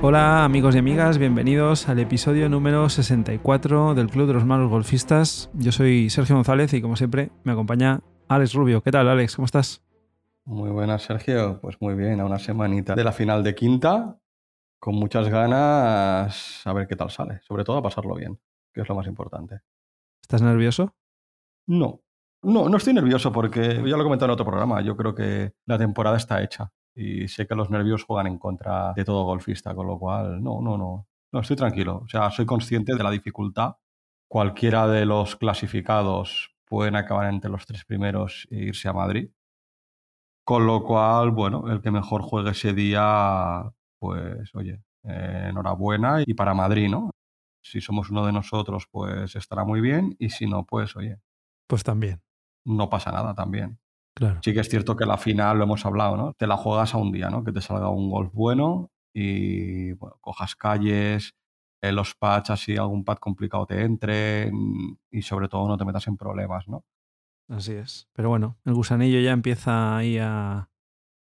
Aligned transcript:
Hola 0.00 0.44
amigos 0.44 0.76
y 0.76 0.78
amigas, 0.78 1.18
bienvenidos 1.18 1.88
al 1.88 1.98
episodio 1.98 2.48
número 2.48 2.88
64 2.88 3.96
del 3.96 4.08
Club 4.08 4.28
de 4.28 4.34
los 4.34 4.44
Malos 4.44 4.70
Golfistas. 4.70 5.50
Yo 5.54 5.72
soy 5.72 6.08
Sergio 6.08 6.36
González 6.36 6.72
y 6.74 6.80
como 6.80 6.94
siempre 6.94 7.30
me 7.42 7.50
acompaña 7.50 8.00
Alex 8.28 8.54
Rubio. 8.54 8.80
¿Qué 8.80 8.92
tal 8.92 9.08
Alex? 9.08 9.34
¿Cómo 9.34 9.46
estás? 9.46 9.82
Muy 10.44 10.70
buenas 10.70 11.02
Sergio, 11.02 11.58
pues 11.60 11.76
muy 11.80 11.94
bien, 11.94 12.20
a 12.20 12.24
una 12.24 12.38
semanita 12.38 12.94
de 12.94 13.02
la 13.02 13.12
final 13.12 13.42
de 13.42 13.56
quinta, 13.56 14.20
con 14.78 14.94
muchas 14.94 15.28
ganas 15.28 16.64
a 16.64 16.72
ver 16.72 16.86
qué 16.86 16.94
tal 16.94 17.10
sale, 17.10 17.40
sobre 17.42 17.64
todo 17.64 17.78
a 17.78 17.82
pasarlo 17.82 18.14
bien, 18.14 18.38
que 18.72 18.82
es 18.82 18.88
lo 18.88 18.94
más 18.94 19.08
importante. 19.08 19.62
¿Estás 20.22 20.42
nervioso? 20.42 20.94
No, 21.66 22.02
no, 22.42 22.68
no 22.68 22.76
estoy 22.76 22.94
nervioso 22.94 23.32
porque 23.32 23.60
ya 23.60 23.96
lo 23.96 24.00
he 24.00 24.04
comentado 24.04 24.26
en 24.26 24.34
otro 24.34 24.46
programa, 24.46 24.80
yo 24.80 24.96
creo 24.96 25.14
que 25.14 25.52
la 25.66 25.78
temporada 25.78 26.16
está 26.16 26.42
hecha 26.42 26.70
y 26.94 27.28
sé 27.28 27.46
que 27.46 27.54
los 27.54 27.70
nervios 27.70 28.04
juegan 28.04 28.26
en 28.26 28.38
contra 28.38 28.92
de 28.92 29.04
todo 29.04 29.24
golfista, 29.24 29.74
con 29.74 29.86
lo 29.86 29.98
cual, 29.98 30.42
no, 30.42 30.60
no, 30.60 30.76
no, 30.76 31.06
no, 31.32 31.40
estoy 31.40 31.56
tranquilo. 31.56 32.02
O 32.04 32.08
sea, 32.08 32.30
soy 32.30 32.44
consciente 32.44 32.94
de 32.96 33.02
la 33.04 33.10
dificultad. 33.12 33.76
Cualquiera 34.28 34.88
de 34.88 35.06
los 35.06 35.36
clasificados 35.36 36.54
pueden 36.64 36.96
acabar 36.96 37.32
entre 37.32 37.50
los 37.50 37.66
tres 37.66 37.84
primeros 37.84 38.48
e 38.50 38.56
irse 38.64 38.88
a 38.88 38.92
Madrid. 38.92 39.30
Con 40.44 40.66
lo 40.66 40.82
cual, 40.82 41.30
bueno, 41.30 41.70
el 41.70 41.80
que 41.80 41.90
mejor 41.92 42.22
juegue 42.22 42.50
ese 42.50 42.72
día, 42.72 43.70
pues, 44.00 44.52
oye, 44.54 44.82
enhorabuena 45.04 46.22
y 46.26 46.34
para 46.34 46.52
Madrid, 46.54 46.88
¿no? 46.88 47.10
Si 47.62 47.80
somos 47.80 48.10
uno 48.10 48.26
de 48.26 48.32
nosotros, 48.32 48.86
pues 48.90 49.36
estará 49.36 49.64
muy 49.64 49.80
bien 49.80 50.16
y 50.18 50.30
si 50.30 50.46
no, 50.46 50.64
pues, 50.64 50.96
oye. 50.96 51.18
Pues 51.68 51.84
también. 51.84 52.27
No 52.68 52.90
pasa 52.90 53.10
nada 53.10 53.34
también. 53.34 53.78
Claro. 54.14 54.40
Sí 54.42 54.52
que 54.52 54.60
es 54.60 54.68
cierto 54.68 54.96
que 54.96 55.06
la 55.06 55.16
final, 55.16 55.58
lo 55.58 55.64
hemos 55.64 55.86
hablado, 55.86 56.16
¿no? 56.16 56.34
Te 56.34 56.46
la 56.46 56.56
juegas 56.56 56.94
a 56.94 56.98
un 56.98 57.12
día, 57.12 57.30
¿no? 57.30 57.44
Que 57.44 57.52
te 57.52 57.60
salga 57.60 57.88
un 57.88 58.10
golf 58.10 58.32
bueno 58.32 58.90
y 59.14 59.92
bueno, 59.92 60.16
cojas 60.20 60.54
calles, 60.54 61.34
eh, 61.82 61.92
los 61.92 62.14
pads 62.14 62.50
así, 62.50 62.76
algún 62.76 63.04
pad 63.04 63.18
complicado 63.18 63.66
te 63.66 63.82
entre 63.82 64.50
y 65.10 65.22
sobre 65.22 65.48
todo 65.48 65.68
no 65.68 65.76
te 65.76 65.84
metas 65.84 66.06
en 66.08 66.16
problemas, 66.16 66.68
¿no? 66.68 66.84
Así 67.48 67.72
es. 67.72 68.08
Pero 68.12 68.28
bueno, 68.28 68.58
el 68.64 68.74
gusanillo 68.74 69.20
ya 69.20 69.32
empieza 69.32 69.96
ahí 69.96 70.18
a, 70.18 70.68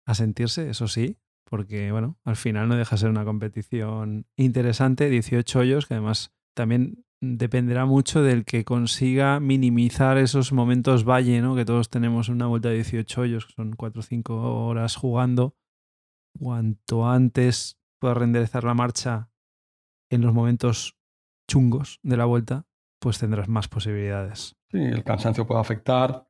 a 0.05 0.13
sentirse, 0.13 0.69
eso 0.69 0.87
sí, 0.87 1.17
porque 1.43 1.91
bueno, 1.91 2.17
al 2.23 2.35
final 2.35 2.69
no 2.69 2.75
deja 2.75 2.95
de 2.95 2.99
ser 2.99 3.09
una 3.09 3.25
competición 3.25 4.25
interesante, 4.37 5.09
18 5.09 5.59
hoyos, 5.59 5.87
que 5.87 5.95
además 5.95 6.31
también 6.53 7.04
dependerá 7.21 7.85
mucho 7.85 8.21
del 8.21 8.45
que 8.45 8.65
consiga 8.65 9.39
minimizar 9.39 10.17
esos 10.17 10.51
momentos 10.51 11.03
valle, 11.03 11.41
¿no? 11.41 11.55
Que 11.55 11.65
todos 11.65 11.89
tenemos 11.89 12.29
una 12.29 12.47
vuelta 12.47 12.69
de 12.69 12.75
18 12.75 13.21
hoyos, 13.21 13.45
que 13.45 13.53
son 13.53 13.73
4 13.73 13.99
o 13.99 14.03
5 14.03 14.65
horas 14.65 14.95
jugando. 14.95 15.55
Cuanto 16.37 17.07
antes 17.07 17.79
puedas 17.99 18.17
renderezar 18.17 18.63
la 18.63 18.73
marcha 18.73 19.29
en 20.11 20.21
los 20.21 20.33
momentos 20.33 20.97
chungos 21.49 21.99
de 22.03 22.17
la 22.17 22.25
vuelta, 22.25 22.65
pues 22.99 23.19
tendrás 23.19 23.47
más 23.47 23.67
posibilidades. 23.67 24.55
Sí, 24.69 24.79
el 24.79 25.03
cansancio 25.03 25.45
puede 25.45 25.61
afectar, 25.61 26.27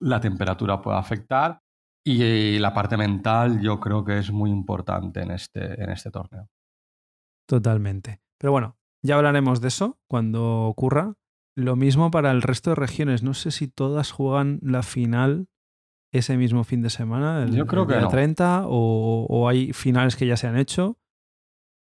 la 0.00 0.20
temperatura 0.20 0.80
puede 0.80 0.98
afectar 0.98 1.62
y 2.04 2.58
la 2.58 2.72
parte 2.72 2.96
mental 2.96 3.60
yo 3.60 3.80
creo 3.80 4.04
que 4.04 4.18
es 4.18 4.30
muy 4.30 4.50
importante 4.50 5.22
en 5.22 5.32
este, 5.32 5.82
en 5.82 5.90
este 5.90 6.10
torneo. 6.10 6.48
Totalmente. 7.48 8.20
Pero 8.38 8.52
bueno, 8.52 8.76
ya 9.06 9.16
hablaremos 9.16 9.60
de 9.60 9.68
eso 9.68 9.98
cuando 10.08 10.64
ocurra. 10.66 11.14
Lo 11.56 11.74
mismo 11.74 12.10
para 12.10 12.30
el 12.30 12.42
resto 12.42 12.70
de 12.70 12.76
regiones. 12.76 13.22
No 13.22 13.32
sé 13.32 13.50
si 13.50 13.68
todas 13.68 14.12
juegan 14.12 14.58
la 14.62 14.82
final 14.82 15.48
ese 16.12 16.36
mismo 16.36 16.64
fin 16.64 16.82
de 16.82 16.90
semana, 16.90 17.42
el, 17.42 17.54
Yo 17.54 17.66
creo 17.66 17.82
el 17.82 17.88
que 17.88 17.94
día 17.94 18.02
no. 18.02 18.08
30, 18.08 18.64
o, 18.66 19.26
o 19.28 19.48
hay 19.48 19.72
finales 19.72 20.16
que 20.16 20.26
ya 20.26 20.36
se 20.36 20.46
han 20.46 20.56
hecho. 20.56 20.98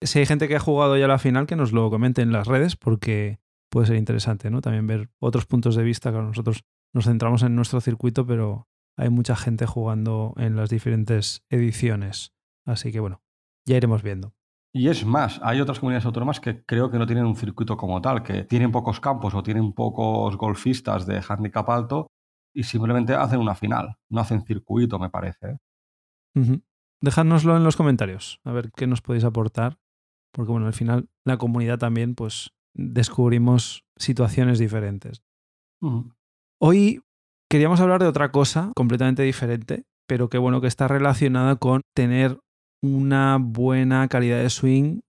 Si 0.02 0.20
hay 0.20 0.26
gente 0.26 0.48
que 0.48 0.56
ha 0.56 0.60
jugado 0.60 0.98
ya 0.98 1.08
la 1.08 1.20
final, 1.20 1.48
que 1.48 1.56
nos 1.56 1.72
lo 1.72 1.90
comente 1.90 2.22
en 2.22 2.32
las 2.32 2.48
redes, 2.48 2.76
porque 2.76 3.40
puede 3.70 3.88
ser 3.88 3.96
interesante, 3.96 4.50
¿no? 4.50 4.62
También 4.62 4.88
ver 4.88 5.10
otros 5.20 5.46
puntos 5.46 5.76
de 5.76 5.84
vista. 5.84 6.12
Claro, 6.12 6.28
nosotros 6.28 6.64
nos 6.94 7.06
centramos 7.06 7.44
en 7.44 7.56
nuestro 7.56 7.82
circuito, 7.82 8.26
pero 8.26 8.68
hay 8.98 9.10
mucha 9.10 9.36
gente 9.36 9.66
jugando 9.66 10.34
en 10.38 10.56
las 10.56 10.70
diferentes 10.70 11.44
ediciones. 11.50 12.34
Así 12.66 12.92
que 12.92 13.00
bueno, 13.00 13.24
ya 13.66 13.78
iremos 13.78 14.04
viendo. 14.04 14.36
Y 14.76 14.88
es 14.88 15.06
más, 15.06 15.40
hay 15.44 15.62
otras 15.62 15.80
comunidades 15.80 16.06
autónomas 16.06 16.40
que 16.40 16.64
creo 16.66 16.90
que 16.90 16.98
no 16.98 17.06
tienen 17.06 17.26
un 17.26 17.36
circuito 17.36 17.78
como 17.78 18.02
tal, 18.02 18.24
que 18.24 18.44
tienen 18.44 18.72
pocos 18.72 19.00
campos 19.00 19.36
o 19.36 19.44
tienen 19.44 19.72
pocos 19.74 20.36
golfistas 20.36 21.06
de 21.06 21.22
handicap 21.28 21.70
alto 21.70 22.08
y 22.56 22.64
simplemente 22.64 23.14
hacen 23.14 23.40
una 23.40 23.54
final, 23.54 23.98
no 24.10 24.22
hacen 24.22 24.44
circuito, 24.44 24.98
me 24.98 25.12
parece. 25.12 25.60
Ujú. 26.36 26.62
Dejádnoslo 27.02 27.56
en 27.56 27.64
los 27.64 27.76
comentarios, 27.76 28.40
a 28.44 28.52
ver 28.52 28.72
qué 28.76 28.88
nos 28.88 29.02
podéis 29.02 29.26
aportar. 29.26 29.78
Porque 30.34 30.52
bueno, 30.52 30.66
al 30.66 30.74
final 30.74 31.10
la 31.26 31.38
comunidad 31.38 31.78
también, 31.78 32.16
pues, 32.16 32.56
descubrimos 32.74 33.86
situaciones 33.98 34.58
diferentes. 34.58 35.22
Hoy 36.60 37.04
queríamos 37.52 37.80
hablar 37.82 38.02
de 38.02 38.08
otra 38.08 38.32
cosa 38.32 38.72
completamente 38.76 39.22
diferente, 39.22 39.84
pero 40.08 40.30
que 40.30 40.40
bueno, 40.40 40.60
que 40.62 40.68
está 40.68 40.88
relacionada 40.88 41.58
con 41.58 41.82
tener 41.96 42.40
una 42.84 43.38
buena 43.40 44.08
calidad 44.10 44.42
de 44.44 44.50
swing. 44.50 45.00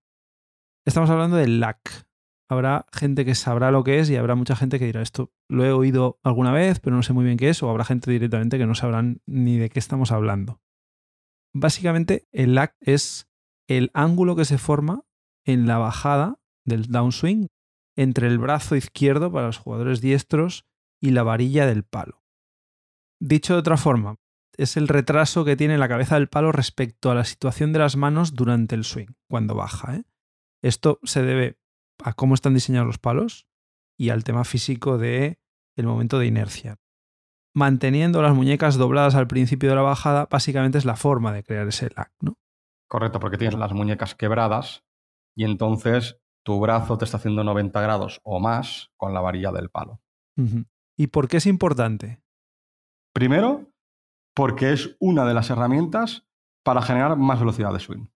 Estamos 0.86 1.10
hablando 1.10 1.36
del 1.36 1.58
LAC. 1.58 2.06
Habrá 2.48 2.86
gente 2.92 3.24
que 3.24 3.34
sabrá 3.34 3.72
lo 3.72 3.82
que 3.82 3.98
es 3.98 4.08
y 4.10 4.16
habrá 4.16 4.36
mucha 4.36 4.54
gente 4.54 4.78
que 4.78 4.86
dirá 4.86 5.02
esto 5.02 5.32
lo 5.48 5.64
he 5.64 5.72
oído 5.72 6.20
alguna 6.22 6.52
vez, 6.52 6.78
pero 6.78 6.94
no 6.94 7.02
sé 7.02 7.12
muy 7.12 7.24
bien 7.24 7.36
qué 7.36 7.48
es, 7.48 7.62
o 7.62 7.70
habrá 7.70 7.84
gente 7.84 8.10
directamente 8.10 8.58
que 8.58 8.66
no 8.66 8.76
sabrán 8.76 9.22
ni 9.26 9.58
de 9.58 9.70
qué 9.70 9.80
estamos 9.80 10.12
hablando. 10.12 10.60
Básicamente, 11.52 12.28
el 12.30 12.54
LAC 12.54 12.76
es 12.80 13.28
el 13.68 13.90
ángulo 13.92 14.36
que 14.36 14.44
se 14.44 14.58
forma 14.58 15.04
en 15.44 15.66
la 15.66 15.78
bajada 15.78 16.38
del 16.64 16.86
downswing 16.86 17.48
entre 17.96 18.28
el 18.28 18.38
brazo 18.38 18.76
izquierdo 18.76 19.32
para 19.32 19.46
los 19.46 19.58
jugadores 19.58 20.00
diestros 20.00 20.64
y 21.00 21.10
la 21.10 21.22
varilla 21.24 21.66
del 21.66 21.82
palo. 21.84 22.22
Dicho 23.20 23.54
de 23.54 23.60
otra 23.60 23.76
forma, 23.76 24.16
es 24.56 24.76
el 24.76 24.88
retraso 24.88 25.44
que 25.44 25.56
tiene 25.56 25.78
la 25.78 25.88
cabeza 25.88 26.16
del 26.16 26.28
palo 26.28 26.52
respecto 26.52 27.10
a 27.10 27.14
la 27.14 27.24
situación 27.24 27.72
de 27.72 27.78
las 27.80 27.96
manos 27.96 28.34
durante 28.34 28.74
el 28.74 28.84
swing, 28.84 29.08
cuando 29.28 29.54
baja. 29.54 29.96
¿eh? 29.96 30.04
Esto 30.62 30.98
se 31.02 31.22
debe 31.22 31.58
a 32.02 32.12
cómo 32.12 32.34
están 32.34 32.54
diseñados 32.54 32.86
los 32.86 32.98
palos 32.98 33.46
y 33.96 34.10
al 34.10 34.24
tema 34.24 34.44
físico 34.44 34.98
de 34.98 35.38
el 35.76 35.86
momento 35.86 36.18
de 36.18 36.26
inercia. 36.26 36.78
Manteniendo 37.54 38.20
las 38.22 38.34
muñecas 38.34 38.76
dobladas 38.76 39.14
al 39.14 39.28
principio 39.28 39.68
de 39.68 39.76
la 39.76 39.82
bajada, 39.82 40.26
básicamente 40.30 40.78
es 40.78 40.84
la 40.84 40.96
forma 40.96 41.32
de 41.32 41.44
crear 41.44 41.68
ese 41.68 41.90
lag, 41.96 42.10
¿no? 42.20 42.36
Correcto, 42.88 43.20
porque 43.20 43.38
tienes 43.38 43.58
las 43.58 43.72
muñecas 43.72 44.14
quebradas 44.14 44.84
y 45.36 45.44
entonces 45.44 46.18
tu 46.44 46.60
brazo 46.60 46.98
te 46.98 47.04
está 47.04 47.16
haciendo 47.16 47.42
90 47.42 47.80
grados 47.80 48.20
o 48.22 48.40
más 48.40 48.90
con 48.96 49.14
la 49.14 49.20
varilla 49.20 49.50
del 49.52 49.70
palo. 49.70 50.00
¿Y 50.96 51.06
por 51.08 51.28
qué 51.28 51.38
es 51.38 51.46
importante? 51.46 52.22
Primero, 53.12 53.72
porque 54.34 54.72
es 54.72 54.96
una 54.98 55.24
de 55.24 55.34
las 55.34 55.48
herramientas 55.50 56.26
para 56.64 56.82
generar 56.82 57.16
más 57.16 57.38
velocidad 57.38 57.72
de 57.72 57.80
swing. 57.80 58.06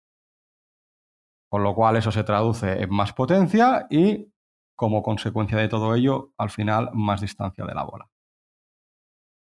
Con 1.50 1.62
lo 1.62 1.74
cual 1.74 1.96
eso 1.96 2.10
se 2.10 2.24
traduce 2.24 2.82
en 2.82 2.90
más 2.90 3.12
potencia 3.12 3.86
y, 3.88 4.32
como 4.76 5.02
consecuencia 5.02 5.56
de 5.58 5.68
todo 5.68 5.94
ello, 5.94 6.34
al 6.36 6.50
final 6.50 6.90
más 6.92 7.20
distancia 7.20 7.64
de 7.64 7.74
la 7.74 7.84
bola. 7.84 8.10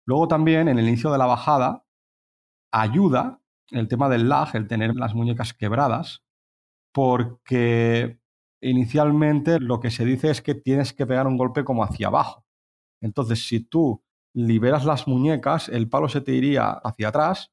Luego 0.06 0.28
también, 0.28 0.68
en 0.68 0.78
el 0.78 0.88
inicio 0.88 1.10
de 1.10 1.18
la 1.18 1.26
bajada, 1.26 1.84
ayuda 2.72 3.40
el 3.70 3.88
tema 3.88 4.08
del 4.08 4.28
lag, 4.28 4.54
el 4.54 4.68
tener 4.68 4.94
las 4.94 5.14
muñecas 5.14 5.52
quebradas, 5.52 6.24
porque 6.92 8.18
inicialmente 8.62 9.60
lo 9.60 9.80
que 9.80 9.90
se 9.90 10.04
dice 10.04 10.30
es 10.30 10.40
que 10.40 10.54
tienes 10.54 10.92
que 10.92 11.06
pegar 11.06 11.26
un 11.26 11.36
golpe 11.36 11.64
como 11.64 11.84
hacia 11.84 12.08
abajo. 12.08 12.46
Entonces, 13.02 13.46
si 13.46 13.60
tú 13.60 14.02
liberas 14.38 14.84
las 14.84 15.08
muñecas, 15.08 15.68
el 15.68 15.88
palo 15.88 16.08
se 16.08 16.20
te 16.20 16.32
iría 16.32 16.70
hacia 16.70 17.08
atrás 17.08 17.50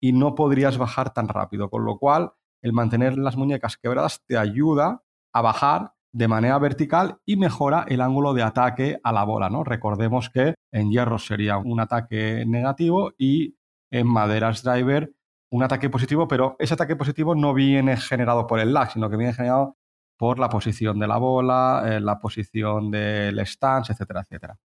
y 0.00 0.12
no 0.12 0.34
podrías 0.34 0.78
bajar 0.78 1.12
tan 1.12 1.28
rápido, 1.28 1.70
con 1.70 1.84
lo 1.84 1.98
cual 1.98 2.32
el 2.60 2.72
mantener 2.72 3.16
las 3.16 3.36
muñecas 3.36 3.76
quebradas 3.76 4.24
te 4.26 4.36
ayuda 4.36 5.02
a 5.32 5.42
bajar 5.42 5.92
de 6.12 6.28
manera 6.28 6.58
vertical 6.58 7.18
y 7.24 7.36
mejora 7.36 7.84
el 7.88 8.00
ángulo 8.00 8.34
de 8.34 8.42
ataque 8.42 8.98
a 9.04 9.12
la 9.12 9.24
bola, 9.24 9.48
¿no? 9.48 9.62
Recordemos 9.62 10.28
que 10.28 10.54
en 10.72 10.90
hierros 10.90 11.26
sería 11.26 11.58
un 11.58 11.78
ataque 11.78 12.44
negativo 12.46 13.12
y 13.16 13.56
en 13.90 14.06
maderas 14.08 14.62
driver 14.62 15.12
un 15.50 15.62
ataque 15.62 15.88
positivo, 15.88 16.26
pero 16.26 16.56
ese 16.58 16.74
ataque 16.74 16.96
positivo 16.96 17.36
no 17.36 17.54
viene 17.54 17.96
generado 17.96 18.48
por 18.48 18.58
el 18.58 18.72
lag, 18.72 18.90
sino 18.90 19.08
que 19.08 19.16
viene 19.16 19.34
generado 19.34 19.76
por 20.16 20.40
la 20.40 20.48
posición 20.48 20.98
de 20.98 21.06
la 21.06 21.16
bola, 21.18 21.84
eh, 21.86 22.00
la 22.00 22.18
posición 22.18 22.90
del 22.90 23.38
stance, 23.46 23.92
etcétera, 23.92 24.22
etcétera. 24.22 24.58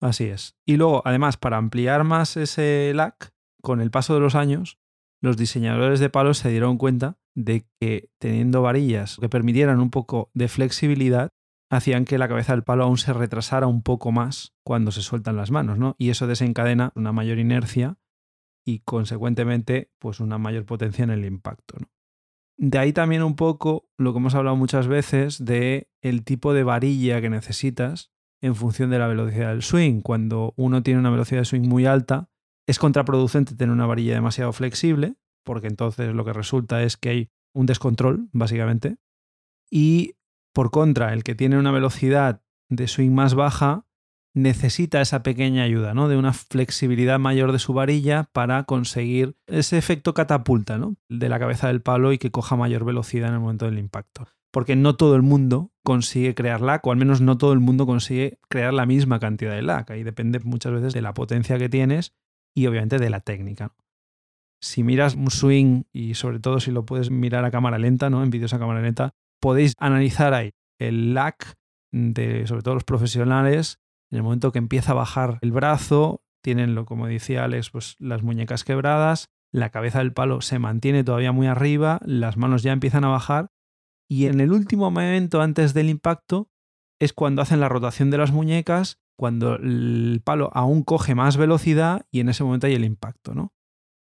Así 0.00 0.24
es. 0.24 0.56
Y 0.64 0.76
luego, 0.76 1.02
además, 1.04 1.36
para 1.36 1.56
ampliar 1.56 2.04
más 2.04 2.36
ese 2.36 2.92
lag, 2.94 3.14
con 3.60 3.80
el 3.80 3.90
paso 3.90 4.14
de 4.14 4.20
los 4.20 4.34
años, 4.34 4.78
los 5.20 5.36
diseñadores 5.36 6.00
de 6.00 6.10
palos 6.10 6.38
se 6.38 6.50
dieron 6.50 6.78
cuenta 6.78 7.18
de 7.34 7.66
que 7.80 8.10
teniendo 8.18 8.62
varillas 8.62 9.16
que 9.20 9.28
permitieran 9.28 9.80
un 9.80 9.90
poco 9.90 10.30
de 10.34 10.48
flexibilidad, 10.48 11.30
hacían 11.70 12.04
que 12.04 12.18
la 12.18 12.28
cabeza 12.28 12.52
del 12.52 12.64
palo 12.64 12.84
aún 12.84 12.98
se 12.98 13.12
retrasara 13.12 13.66
un 13.66 13.82
poco 13.82 14.12
más 14.12 14.54
cuando 14.64 14.90
se 14.90 15.02
sueltan 15.02 15.36
las 15.36 15.50
manos, 15.50 15.78
¿no? 15.78 15.96
Y 15.98 16.10
eso 16.10 16.26
desencadena 16.26 16.92
una 16.94 17.12
mayor 17.12 17.38
inercia 17.38 17.98
y 18.64 18.80
consecuentemente 18.80 19.90
pues 19.98 20.20
una 20.20 20.38
mayor 20.38 20.64
potencia 20.64 21.02
en 21.02 21.10
el 21.10 21.24
impacto. 21.24 21.76
De 22.56 22.78
ahí 22.78 22.92
también 22.92 23.22
un 23.22 23.36
poco 23.36 23.88
lo 23.96 24.12
que 24.12 24.18
hemos 24.18 24.34
hablado 24.34 24.56
muchas 24.56 24.88
veces 24.88 25.44
de 25.44 25.90
el 26.00 26.24
tipo 26.24 26.54
de 26.54 26.64
varilla 26.64 27.20
que 27.20 27.30
necesitas 27.30 28.10
en 28.40 28.54
función 28.54 28.90
de 28.90 28.98
la 28.98 29.08
velocidad 29.08 29.50
del 29.50 29.62
swing. 29.62 30.00
Cuando 30.00 30.54
uno 30.56 30.82
tiene 30.82 31.00
una 31.00 31.10
velocidad 31.10 31.40
de 31.40 31.44
swing 31.44 31.68
muy 31.68 31.86
alta, 31.86 32.28
es 32.66 32.78
contraproducente 32.78 33.54
tener 33.54 33.72
una 33.72 33.86
varilla 33.86 34.14
demasiado 34.14 34.52
flexible, 34.52 35.16
porque 35.44 35.68
entonces 35.68 36.14
lo 36.14 36.24
que 36.24 36.32
resulta 36.32 36.82
es 36.82 36.96
que 36.96 37.08
hay 37.08 37.30
un 37.54 37.66
descontrol, 37.66 38.28
básicamente. 38.32 38.98
Y 39.70 40.14
por 40.52 40.70
contra, 40.70 41.12
el 41.12 41.24
que 41.24 41.34
tiene 41.34 41.58
una 41.58 41.72
velocidad 41.72 42.42
de 42.68 42.86
swing 42.86 43.10
más 43.10 43.34
baja 43.34 43.86
necesita 44.34 45.00
esa 45.00 45.22
pequeña 45.22 45.62
ayuda, 45.62 45.94
¿no? 45.94 46.08
De 46.08 46.16
una 46.16 46.32
flexibilidad 46.32 47.18
mayor 47.18 47.52
de 47.52 47.58
su 47.58 47.72
varilla 47.72 48.24
para 48.32 48.64
conseguir 48.64 49.36
ese 49.46 49.78
efecto 49.78 50.14
catapulta, 50.14 50.78
¿no? 50.78 50.96
De 51.08 51.28
la 51.28 51.38
cabeza 51.38 51.68
del 51.68 51.82
palo 51.82 52.12
y 52.12 52.18
que 52.18 52.30
coja 52.30 52.56
mayor 52.56 52.84
velocidad 52.84 53.28
en 53.28 53.34
el 53.34 53.40
momento 53.40 53.64
del 53.64 53.78
impacto. 53.78 54.28
Porque 54.50 54.76
no 54.76 54.96
todo 54.96 55.14
el 55.14 55.22
mundo 55.22 55.72
consigue 55.84 56.34
crear 56.34 56.60
lag, 56.60 56.80
o 56.84 56.90
al 56.90 56.96
menos 56.96 57.20
no 57.20 57.38
todo 57.38 57.52
el 57.52 57.60
mundo 57.60 57.86
consigue 57.86 58.38
crear 58.48 58.72
la 58.72 58.86
misma 58.86 59.20
cantidad 59.20 59.52
de 59.52 59.62
lag. 59.62 59.90
Ahí 59.90 60.02
depende 60.02 60.40
muchas 60.40 60.72
veces 60.72 60.94
de 60.94 61.02
la 61.02 61.14
potencia 61.14 61.58
que 61.58 61.68
tienes 61.68 62.14
y 62.54 62.66
obviamente 62.66 62.98
de 62.98 63.10
la 63.10 63.20
técnica. 63.20 63.74
Si 64.60 64.82
miras 64.82 65.14
un 65.14 65.30
swing 65.30 65.82
y 65.92 66.14
sobre 66.14 66.40
todo 66.40 66.60
si 66.60 66.72
lo 66.72 66.84
puedes 66.84 67.10
mirar 67.10 67.44
a 67.44 67.50
cámara 67.50 67.78
lenta, 67.78 68.10
¿no? 68.10 68.22
En 68.22 68.30
vídeos 68.30 68.54
a 68.54 68.58
cámara 68.58 68.82
lenta, 68.82 69.14
podéis 69.40 69.74
analizar 69.78 70.34
ahí 70.34 70.52
el 70.78 71.14
lag 71.14 71.36
de 71.92 72.46
sobre 72.46 72.62
todo 72.62 72.74
los 72.74 72.84
profesionales 72.84 73.78
en 74.10 74.18
el 74.18 74.22
momento 74.22 74.52
que 74.52 74.58
empieza 74.58 74.92
a 74.92 74.96
bajar 74.96 75.38
el 75.42 75.52
brazo, 75.52 76.22
tienen, 76.42 76.74
lo, 76.74 76.86
como 76.86 77.06
decía 77.06 77.44
Alex, 77.44 77.70
pues 77.70 77.96
las 77.98 78.22
muñecas 78.22 78.64
quebradas, 78.64 79.28
la 79.52 79.70
cabeza 79.70 79.98
del 79.98 80.12
palo 80.12 80.40
se 80.40 80.58
mantiene 80.58 81.04
todavía 81.04 81.32
muy 81.32 81.46
arriba, 81.46 82.00
las 82.04 82.36
manos 82.36 82.62
ya 82.62 82.72
empiezan 82.72 83.04
a 83.04 83.08
bajar 83.08 83.50
y 84.08 84.26
en 84.26 84.40
el 84.40 84.52
último 84.52 84.90
momento 84.90 85.40
antes 85.42 85.74
del 85.74 85.90
impacto 85.90 86.50
es 87.00 87.12
cuando 87.12 87.42
hacen 87.42 87.60
la 87.60 87.68
rotación 87.68 88.10
de 88.10 88.18
las 88.18 88.32
muñecas, 88.32 88.98
cuando 89.16 89.56
el 89.56 90.20
palo 90.24 90.50
aún 90.54 90.82
coge 90.82 91.14
más 91.14 91.36
velocidad 91.36 92.06
y 92.10 92.20
en 92.20 92.28
ese 92.28 92.44
momento 92.44 92.66
hay 92.66 92.74
el 92.74 92.84
impacto, 92.84 93.34
¿no? 93.34 93.52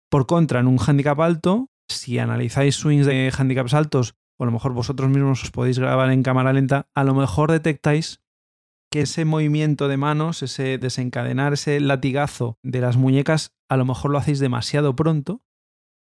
Por 0.09 0.25
contra, 0.25 0.59
en 0.59 0.67
un 0.67 0.79
handicap 0.79 1.19
alto, 1.19 1.69
si 1.87 2.19
analizáis 2.19 2.75
swings 2.75 3.05
de 3.05 3.31
handicaps 3.35 3.73
altos, 3.73 4.15
o 4.37 4.43
a 4.43 4.45
lo 4.45 4.51
mejor 4.51 4.73
vosotros 4.73 5.09
mismos 5.09 5.43
os 5.43 5.51
podéis 5.51 5.79
grabar 5.79 6.09
en 6.11 6.23
cámara 6.23 6.53
lenta, 6.53 6.89
a 6.93 7.03
lo 7.03 7.13
mejor 7.13 7.51
detectáis 7.51 8.21
que 8.91 9.01
ese 9.01 9.25
movimiento 9.25 9.87
de 9.87 9.97
manos, 9.97 10.43
ese 10.43 10.77
desencadenar 10.77 11.53
ese 11.53 11.79
latigazo 11.79 12.59
de 12.63 12.79
las 12.79 12.95
muñecas, 12.95 13.55
a 13.67 13.77
lo 13.77 13.85
mejor 13.85 14.11
lo 14.11 14.19
hacéis 14.19 14.39
demasiado 14.39 14.95
pronto 14.95 15.41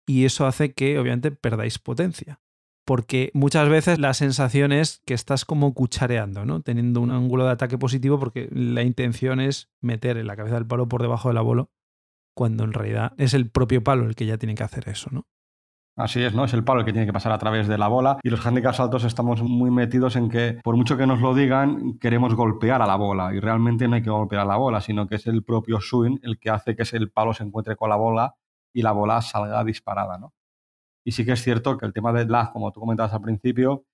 y 0.06 0.24
eso 0.24 0.46
hace 0.46 0.72
que 0.72 0.98
obviamente 0.98 1.30
perdáis 1.30 1.78
potencia. 1.78 2.40
Porque 2.88 3.30
muchas 3.34 3.68
veces 3.68 3.98
la 3.98 4.14
sensación 4.14 4.72
es 4.72 5.02
que 5.04 5.12
estás 5.12 5.44
como 5.44 5.74
cuchareando, 5.74 6.46
¿no? 6.46 6.62
Teniendo 6.62 7.02
un 7.02 7.10
ángulo 7.10 7.44
de 7.44 7.50
ataque 7.50 7.76
positivo 7.76 8.18
porque 8.18 8.48
la 8.50 8.82
intención 8.82 9.40
es 9.40 9.68
meter 9.82 10.16
en 10.16 10.26
la 10.26 10.36
cabeza 10.36 10.54
del 10.54 10.66
palo 10.66 10.88
por 10.88 11.02
debajo 11.02 11.28
del 11.28 11.36
abolo, 11.36 11.70
cuando 12.34 12.64
en 12.64 12.72
realidad 12.72 13.12
es 13.18 13.34
el 13.34 13.50
propio 13.50 13.84
palo 13.84 14.06
el 14.06 14.14
que 14.14 14.24
ya 14.24 14.38
tiene 14.38 14.54
que 14.54 14.62
hacer 14.62 14.88
eso, 14.88 15.10
¿no? 15.12 15.26
Así 15.98 16.22
es, 16.22 16.34
¿no? 16.34 16.46
Es 16.46 16.54
el 16.54 16.64
palo 16.64 16.80
el 16.80 16.86
que 16.86 16.94
tiene 16.94 17.04
que 17.04 17.12
pasar 17.12 17.30
a 17.30 17.36
través 17.36 17.68
de 17.68 17.76
la 17.76 17.88
bola 17.88 18.16
y 18.22 18.30
los 18.30 18.46
handicaps 18.46 18.80
altos 18.80 19.04
estamos 19.04 19.42
muy 19.42 19.70
metidos 19.70 20.16
en 20.16 20.30
que, 20.30 20.58
por 20.64 20.74
mucho 20.74 20.96
que 20.96 21.06
nos 21.06 21.20
lo 21.20 21.34
digan, 21.34 21.98
queremos 21.98 22.34
golpear 22.34 22.80
a 22.80 22.86
la 22.86 22.96
bola 22.96 23.34
y 23.34 23.40
realmente 23.40 23.86
no 23.86 23.96
hay 23.96 24.02
que 24.02 24.08
golpear 24.08 24.40
a 24.40 24.46
la 24.46 24.56
bola, 24.56 24.80
sino 24.80 25.06
que 25.06 25.16
es 25.16 25.26
el 25.26 25.44
propio 25.44 25.82
swing 25.82 26.20
el 26.22 26.38
que 26.38 26.48
hace 26.48 26.74
que 26.74 26.84
el 26.96 27.10
palo 27.10 27.34
se 27.34 27.44
encuentre 27.44 27.76
con 27.76 27.90
la 27.90 27.96
bola 27.96 28.34
y 28.72 28.80
la 28.80 28.92
bola 28.92 29.20
salga 29.20 29.62
disparada, 29.62 30.16
¿no? 30.16 30.32
Y 31.08 31.12
sí 31.12 31.24
que 31.24 31.32
es 31.32 31.42
cierto 31.42 31.78
que 31.78 31.86
el 31.86 31.94
tema 31.94 32.12
del 32.12 32.28
lag, 32.28 32.52
como 32.52 32.70
tú 32.70 32.80
comentabas 32.80 33.14
al 33.14 33.22
principio, 33.22 33.86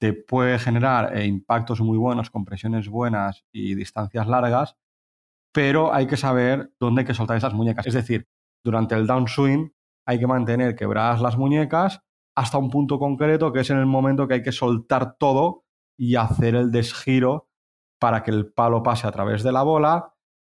te 0.00 0.12
puede 0.12 0.60
generar 0.60 1.18
eh, 1.18 1.26
impactos 1.26 1.80
muy 1.80 1.98
buenos, 1.98 2.30
compresiones 2.30 2.88
buenas 2.88 3.44
y 3.50 3.74
distancias 3.74 4.28
largas, 4.28 4.76
pero 5.52 5.92
hay 5.92 6.06
que 6.06 6.16
saber 6.16 6.72
dónde 6.78 7.00
hay 7.00 7.06
que 7.08 7.14
soltar 7.14 7.36
esas 7.36 7.52
muñecas. 7.52 7.88
Es 7.88 7.94
decir, 7.94 8.28
durante 8.64 8.94
el 8.94 9.08
downswing 9.08 9.74
hay 10.06 10.20
que 10.20 10.28
mantener 10.28 10.76
quebradas 10.76 11.20
las 11.20 11.36
muñecas 11.36 12.00
hasta 12.36 12.58
un 12.58 12.70
punto 12.70 13.00
concreto 13.00 13.52
que 13.52 13.62
es 13.62 13.70
en 13.70 13.78
el 13.78 13.86
momento 13.86 14.28
que 14.28 14.34
hay 14.34 14.42
que 14.44 14.52
soltar 14.52 15.16
todo 15.16 15.64
y 15.98 16.14
hacer 16.14 16.54
el 16.54 16.70
desgiro 16.70 17.48
para 17.98 18.22
que 18.22 18.30
el 18.30 18.52
palo 18.52 18.84
pase 18.84 19.08
a 19.08 19.10
través 19.10 19.42
de 19.42 19.50
la 19.50 19.64
bola, 19.64 20.14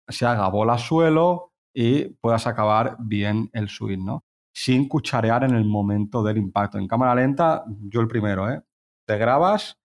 se 0.08 0.26
haga 0.26 0.48
bola 0.48 0.78
suelo 0.78 1.52
y 1.72 2.08
puedas 2.14 2.48
acabar 2.48 2.96
bien 2.98 3.50
el 3.52 3.68
swing, 3.68 4.04
¿no? 4.04 4.24
Sin 4.54 4.88
cucharear 4.88 5.44
en 5.44 5.54
el 5.54 5.64
momento 5.64 6.22
del 6.22 6.38
impacto. 6.38 6.78
En 6.78 6.86
cámara 6.86 7.14
lenta, 7.14 7.64
yo 7.88 8.00
el 8.00 8.08
primero, 8.08 8.50
¿eh? 8.50 8.62
Te 9.06 9.16
grabas 9.16 9.78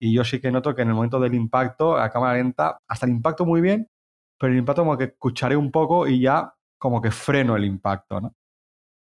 y 0.00 0.12
yo 0.14 0.24
sí 0.24 0.40
que 0.40 0.50
noto 0.50 0.74
que 0.74 0.82
en 0.82 0.88
el 0.88 0.94
momento 0.94 1.20
del 1.20 1.34
impacto, 1.34 1.96
a 1.96 2.10
cámara 2.10 2.34
lenta, 2.34 2.80
hasta 2.88 3.06
el 3.06 3.12
impacto 3.12 3.44
muy 3.44 3.60
bien, 3.60 3.88
pero 4.38 4.52
el 4.52 4.58
impacto 4.58 4.82
como 4.82 4.98
que 4.98 5.14
cucharé 5.14 5.56
un 5.56 5.70
poco 5.70 6.06
y 6.06 6.20
ya 6.20 6.54
como 6.78 7.00
que 7.00 7.10
freno 7.10 7.56
el 7.56 7.64
impacto, 7.64 8.20
¿no? 8.20 8.34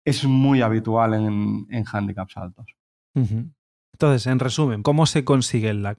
es 0.08 0.24
muy 0.24 0.62
habitual 0.62 1.14
en, 1.14 1.66
en 1.70 1.84
handicaps 1.90 2.36
altos. 2.36 2.66
Entonces, 3.14 4.26
en 4.26 4.38
resumen, 4.38 4.82
¿cómo 4.82 5.06
se 5.06 5.24
consigue 5.24 5.70
el 5.70 5.82
lag? 5.82 5.98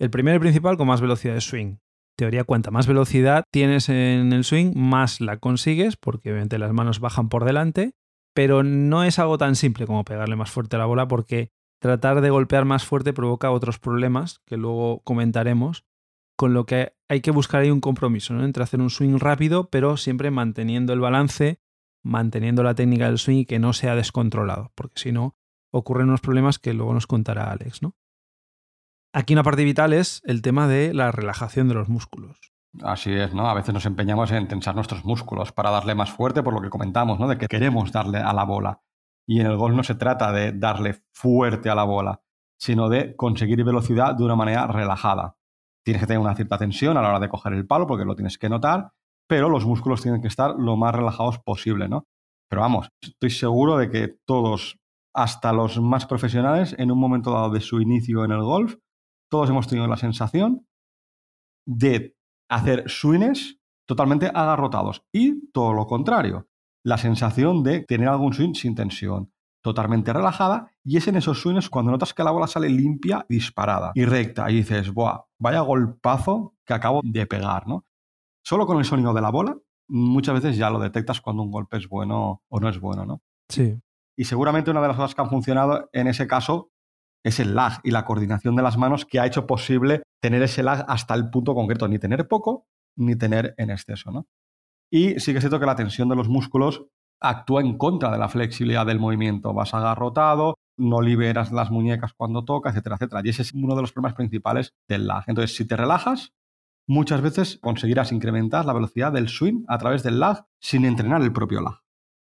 El 0.00 0.10
primero 0.10 0.36
y 0.36 0.40
principal 0.40 0.76
con 0.76 0.88
más 0.88 1.00
velocidad 1.00 1.34
de 1.34 1.40
swing. 1.40 1.76
Teoría, 2.16 2.44
cuanta 2.44 2.70
más 2.70 2.86
velocidad 2.86 3.44
tienes 3.52 3.88
en 3.88 4.32
el 4.32 4.44
swing, 4.44 4.72
más 4.74 5.20
la 5.20 5.38
consigues, 5.38 5.96
porque 5.96 6.30
obviamente 6.30 6.58
las 6.58 6.72
manos 6.72 7.00
bajan 7.00 7.28
por 7.28 7.44
delante, 7.44 7.92
pero 8.34 8.62
no 8.62 9.04
es 9.04 9.18
algo 9.18 9.38
tan 9.38 9.56
simple 9.56 9.86
como 9.86 10.04
pegarle 10.04 10.36
más 10.36 10.50
fuerte 10.50 10.76
a 10.76 10.78
la 10.78 10.86
bola, 10.86 11.08
porque 11.08 11.50
tratar 11.80 12.20
de 12.20 12.30
golpear 12.30 12.64
más 12.64 12.84
fuerte 12.84 13.12
provoca 13.12 13.50
otros 13.50 13.78
problemas 13.78 14.40
que 14.46 14.56
luego 14.56 15.00
comentaremos, 15.04 15.84
con 16.36 16.54
lo 16.54 16.66
que 16.66 16.94
hay 17.08 17.20
que 17.20 17.30
buscar 17.30 17.62
ahí 17.62 17.70
un 17.70 17.80
compromiso 17.80 18.34
¿no? 18.34 18.44
entre 18.44 18.62
hacer 18.62 18.80
un 18.80 18.90
swing 18.90 19.18
rápido, 19.18 19.70
pero 19.70 19.96
siempre 19.96 20.30
manteniendo 20.30 20.92
el 20.92 21.00
balance 21.00 21.60
manteniendo 22.02 22.62
la 22.62 22.74
técnica 22.74 23.06
del 23.06 23.18
swing 23.18 23.38
y 23.38 23.46
que 23.46 23.58
no 23.58 23.72
sea 23.72 23.94
descontrolado, 23.94 24.72
porque 24.74 25.00
si 25.00 25.12
no, 25.12 25.36
ocurren 25.70 26.08
unos 26.08 26.20
problemas 26.20 26.58
que 26.58 26.74
luego 26.74 26.94
nos 26.94 27.06
contará 27.06 27.50
Alex, 27.50 27.82
¿no? 27.82 27.96
Aquí 29.12 29.32
una 29.32 29.42
parte 29.42 29.64
vital 29.64 29.92
es 29.92 30.22
el 30.24 30.42
tema 30.42 30.68
de 30.68 30.92
la 30.94 31.12
relajación 31.12 31.68
de 31.68 31.74
los 31.74 31.88
músculos. 31.88 32.52
Así 32.82 33.12
es, 33.12 33.34
¿no? 33.34 33.48
A 33.48 33.54
veces 33.54 33.74
nos 33.74 33.86
empeñamos 33.86 34.30
en 34.30 34.46
tensar 34.46 34.74
nuestros 34.74 35.04
músculos 35.04 35.52
para 35.52 35.70
darle 35.70 35.94
más 35.94 36.10
fuerte, 36.10 36.42
por 36.42 36.54
lo 36.54 36.60
que 36.60 36.70
comentamos, 36.70 37.18
¿no? 37.18 37.26
De 37.26 37.38
que 37.38 37.46
queremos 37.46 37.92
darle 37.92 38.18
a 38.18 38.32
la 38.32 38.44
bola. 38.44 38.80
Y 39.26 39.40
en 39.40 39.46
el 39.46 39.56
golf 39.56 39.74
no 39.74 39.82
se 39.82 39.94
trata 39.94 40.32
de 40.32 40.52
darle 40.52 41.02
fuerte 41.12 41.70
a 41.70 41.74
la 41.74 41.84
bola, 41.84 42.22
sino 42.58 42.88
de 42.88 43.16
conseguir 43.16 43.62
velocidad 43.64 44.14
de 44.14 44.24
una 44.24 44.36
manera 44.36 44.66
relajada. 44.66 45.36
Tienes 45.84 46.02
que 46.02 46.06
tener 46.06 46.20
una 46.20 46.34
cierta 46.34 46.58
tensión 46.58 46.96
a 46.96 47.02
la 47.02 47.08
hora 47.08 47.20
de 47.20 47.28
coger 47.28 47.52
el 47.52 47.66
palo, 47.66 47.86
porque 47.86 48.04
lo 48.04 48.14
tienes 48.14 48.38
que 48.38 48.48
notar, 48.48 48.92
pero 49.28 49.48
los 49.48 49.66
músculos 49.66 50.02
tienen 50.02 50.22
que 50.22 50.28
estar 50.28 50.54
lo 50.56 50.76
más 50.76 50.94
relajados 50.94 51.38
posible, 51.38 51.88
¿no? 51.88 52.06
Pero 52.50 52.62
vamos, 52.62 52.88
estoy 53.02 53.30
seguro 53.30 53.76
de 53.76 53.90
que 53.90 54.16
todos, 54.26 54.78
hasta 55.14 55.52
los 55.52 55.80
más 55.80 56.06
profesionales, 56.06 56.74
en 56.78 56.90
un 56.90 56.98
momento 56.98 57.32
dado 57.32 57.50
de 57.50 57.60
su 57.60 57.80
inicio 57.80 58.24
en 58.24 58.32
el 58.32 58.42
golf, 58.42 58.76
todos 59.30 59.50
hemos 59.50 59.66
tenido 59.66 59.86
la 59.86 59.96
sensación 59.96 60.66
de 61.66 62.17
hacer 62.48 62.84
swings 62.88 63.58
totalmente 63.86 64.26
agarrotados 64.26 65.04
y 65.12 65.50
todo 65.50 65.72
lo 65.72 65.86
contrario, 65.86 66.48
la 66.84 66.98
sensación 66.98 67.62
de 67.62 67.84
tener 67.84 68.08
algún 68.08 68.32
swing 68.32 68.54
sin 68.54 68.74
tensión, 68.74 69.32
totalmente 69.62 70.12
relajada 70.12 70.72
y 70.84 70.96
es 70.96 71.08
en 71.08 71.16
esos 71.16 71.40
swings 71.40 71.70
cuando 71.70 71.90
notas 71.90 72.14
que 72.14 72.24
la 72.24 72.30
bola 72.30 72.46
sale 72.46 72.68
limpia, 72.68 73.24
disparada 73.28 73.92
y 73.94 74.04
recta 74.04 74.50
y 74.50 74.56
dices, 74.56 74.92
¡buah! 74.92 75.22
Vaya 75.38 75.60
golpazo 75.60 76.54
que 76.64 76.74
acabo 76.74 77.00
de 77.02 77.26
pegar, 77.26 77.66
¿no? 77.66 77.84
solo 78.48 78.66
con 78.66 78.78
el 78.78 78.86
sonido 78.86 79.12
de 79.12 79.20
la 79.20 79.30
bola, 79.30 79.58
muchas 79.88 80.34
veces 80.34 80.56
ya 80.56 80.70
lo 80.70 80.78
detectas 80.78 81.20
cuando 81.20 81.42
un 81.42 81.50
golpe 81.50 81.76
es 81.76 81.86
bueno 81.86 82.42
o 82.48 82.60
no 82.60 82.68
es 82.70 82.80
bueno, 82.80 83.04
¿no? 83.04 83.20
Sí. 83.50 83.78
Y 84.16 84.24
seguramente 84.24 84.70
una 84.70 84.80
de 84.80 84.88
las 84.88 84.96
cosas 84.96 85.14
que 85.14 85.20
han 85.20 85.28
funcionado 85.28 85.90
en 85.92 86.06
ese 86.06 86.26
caso 86.26 86.70
es 87.28 87.40
el 87.40 87.54
lag 87.54 87.80
y 87.84 87.90
la 87.90 88.04
coordinación 88.04 88.56
de 88.56 88.62
las 88.62 88.76
manos 88.76 89.04
que 89.04 89.20
ha 89.20 89.26
hecho 89.26 89.46
posible 89.46 90.02
tener 90.20 90.42
ese 90.42 90.62
lag 90.62 90.84
hasta 90.88 91.14
el 91.14 91.30
punto 91.30 91.54
concreto, 91.54 91.88
ni 91.88 91.98
tener 91.98 92.26
poco 92.28 92.66
ni 92.96 93.16
tener 93.16 93.54
en 93.58 93.70
exceso, 93.70 94.10
¿no? 94.10 94.26
Y 94.90 95.20
sí 95.20 95.32
que 95.32 95.38
es 95.38 95.42
cierto 95.42 95.60
que 95.60 95.66
la 95.66 95.76
tensión 95.76 96.08
de 96.08 96.16
los 96.16 96.28
músculos 96.28 96.86
actúa 97.20 97.60
en 97.60 97.76
contra 97.76 98.10
de 98.10 98.18
la 98.18 98.28
flexibilidad 98.28 98.86
del 98.86 98.98
movimiento. 98.98 99.52
Vas 99.52 99.74
agarrotado, 99.74 100.54
no 100.76 101.00
liberas 101.00 101.52
las 101.52 101.70
muñecas 101.70 102.12
cuando 102.14 102.44
toca, 102.44 102.70
etcétera, 102.70 102.96
etcétera. 102.96 103.22
Y 103.24 103.28
ese 103.30 103.42
es 103.42 103.52
uno 103.52 103.74
de 103.74 103.82
los 103.82 103.92
problemas 103.92 104.14
principales 104.14 104.74
del 104.88 105.06
lag. 105.06 105.24
Entonces, 105.26 105.56
si 105.56 105.66
te 105.66 105.76
relajas, 105.76 106.32
muchas 106.86 107.20
veces 107.20 107.58
conseguirás 107.60 108.12
incrementar 108.12 108.64
la 108.64 108.72
velocidad 108.72 109.12
del 109.12 109.28
swing 109.28 109.64
a 109.68 109.78
través 109.78 110.02
del 110.02 110.20
lag 110.20 110.46
sin 110.60 110.84
entrenar 110.84 111.22
el 111.22 111.32
propio 111.32 111.60
lag. 111.60 111.80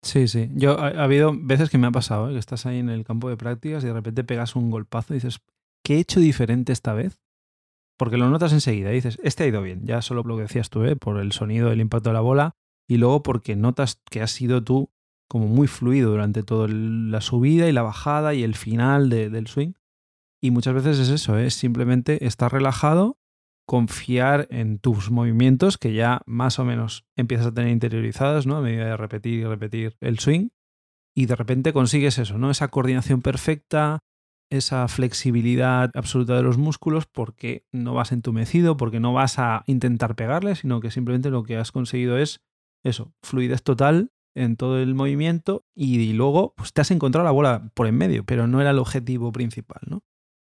Sí, 0.02 0.26
sí. 0.26 0.50
Yo 0.54 0.78
ha, 0.80 0.88
habido 0.88 1.32
veces 1.34 1.70
que 1.70 1.78
me 1.78 1.86
ha 1.86 1.92
pasado, 1.92 2.28
¿eh? 2.28 2.32
que 2.32 2.38
estás 2.38 2.66
ahí 2.66 2.78
en 2.78 2.88
el 2.88 3.04
campo 3.04 3.28
de 3.28 3.36
prácticas 3.36 3.84
y 3.84 3.86
de 3.86 3.92
repente 3.92 4.24
pegas 4.24 4.56
un 4.56 4.70
golpazo 4.70 5.14
y 5.14 5.18
dices, 5.18 5.40
¿qué 5.84 5.96
he 5.96 6.00
hecho 6.00 6.18
diferente 6.18 6.72
esta 6.72 6.92
vez? 6.92 7.20
Porque 7.96 8.16
lo 8.16 8.28
notas 8.28 8.52
enseguida 8.52 8.90
y 8.90 8.96
dices, 8.96 9.18
este 9.22 9.44
ha 9.44 9.46
ido 9.46 9.62
bien, 9.62 9.86
ya 9.86 10.02
solo 10.02 10.24
lo 10.24 10.36
que 10.36 10.42
decías 10.42 10.70
tú, 10.70 10.84
¿eh? 10.84 10.96
por 10.96 11.18
el 11.18 11.30
sonido 11.30 11.70
del 11.70 11.80
impacto 11.80 12.10
de 12.10 12.14
la 12.14 12.20
bola 12.20 12.56
y 12.88 12.96
luego 12.96 13.22
porque 13.22 13.54
notas 13.54 14.00
que 14.10 14.22
has 14.22 14.32
sido 14.32 14.62
tú 14.64 14.90
como 15.28 15.46
muy 15.46 15.68
fluido 15.68 16.10
durante 16.10 16.42
toda 16.42 16.68
la 16.68 17.20
subida 17.20 17.68
y 17.68 17.72
la 17.72 17.82
bajada 17.82 18.34
y 18.34 18.42
el 18.42 18.54
final 18.54 19.08
del 19.08 19.46
swing. 19.46 19.72
Y 20.42 20.50
muchas 20.50 20.74
veces 20.74 20.98
es 20.98 21.08
eso, 21.08 21.38
es 21.38 21.54
simplemente 21.54 22.26
estar 22.26 22.52
relajado, 22.52 23.18
confiar 23.72 24.48
en 24.50 24.78
tus 24.78 25.10
movimientos 25.10 25.78
que 25.78 25.94
ya 25.94 26.20
más 26.26 26.58
o 26.58 26.64
menos 26.66 27.06
empiezas 27.16 27.46
a 27.46 27.54
tener 27.54 27.70
interiorizados, 27.70 28.46
¿no? 28.46 28.58
A 28.58 28.60
medida 28.60 28.84
de 28.84 28.98
repetir 28.98 29.38
y 29.38 29.44
repetir 29.44 29.96
el 30.02 30.18
swing. 30.18 30.50
Y 31.16 31.24
de 31.24 31.36
repente 31.36 31.72
consigues 31.72 32.18
eso, 32.18 32.36
¿no? 32.36 32.50
Esa 32.50 32.68
coordinación 32.68 33.22
perfecta, 33.22 34.00
esa 34.50 34.86
flexibilidad 34.88 35.90
absoluta 35.94 36.36
de 36.36 36.42
los 36.42 36.58
músculos 36.58 37.06
porque 37.06 37.64
no 37.72 37.94
vas 37.94 38.12
entumecido, 38.12 38.76
porque 38.76 39.00
no 39.00 39.14
vas 39.14 39.38
a 39.38 39.64
intentar 39.66 40.16
pegarle, 40.16 40.54
sino 40.54 40.80
que 40.80 40.90
simplemente 40.90 41.30
lo 41.30 41.42
que 41.42 41.56
has 41.56 41.72
conseguido 41.72 42.18
es 42.18 42.42
eso, 42.84 43.14
fluidez 43.22 43.62
total 43.62 44.12
en 44.34 44.56
todo 44.56 44.80
el 44.80 44.94
movimiento 44.94 45.64
y, 45.74 46.12
luego 46.12 46.52
pues, 46.58 46.74
te 46.74 46.82
has 46.82 46.90
encontrado 46.90 47.24
la 47.24 47.30
bola 47.30 47.70
por 47.72 47.86
en 47.86 47.96
medio, 47.96 48.22
pero 48.26 48.46
no 48.46 48.60
era 48.60 48.72
el 48.72 48.78
objetivo 48.78 49.32
principal, 49.32 49.80
¿no? 49.86 50.02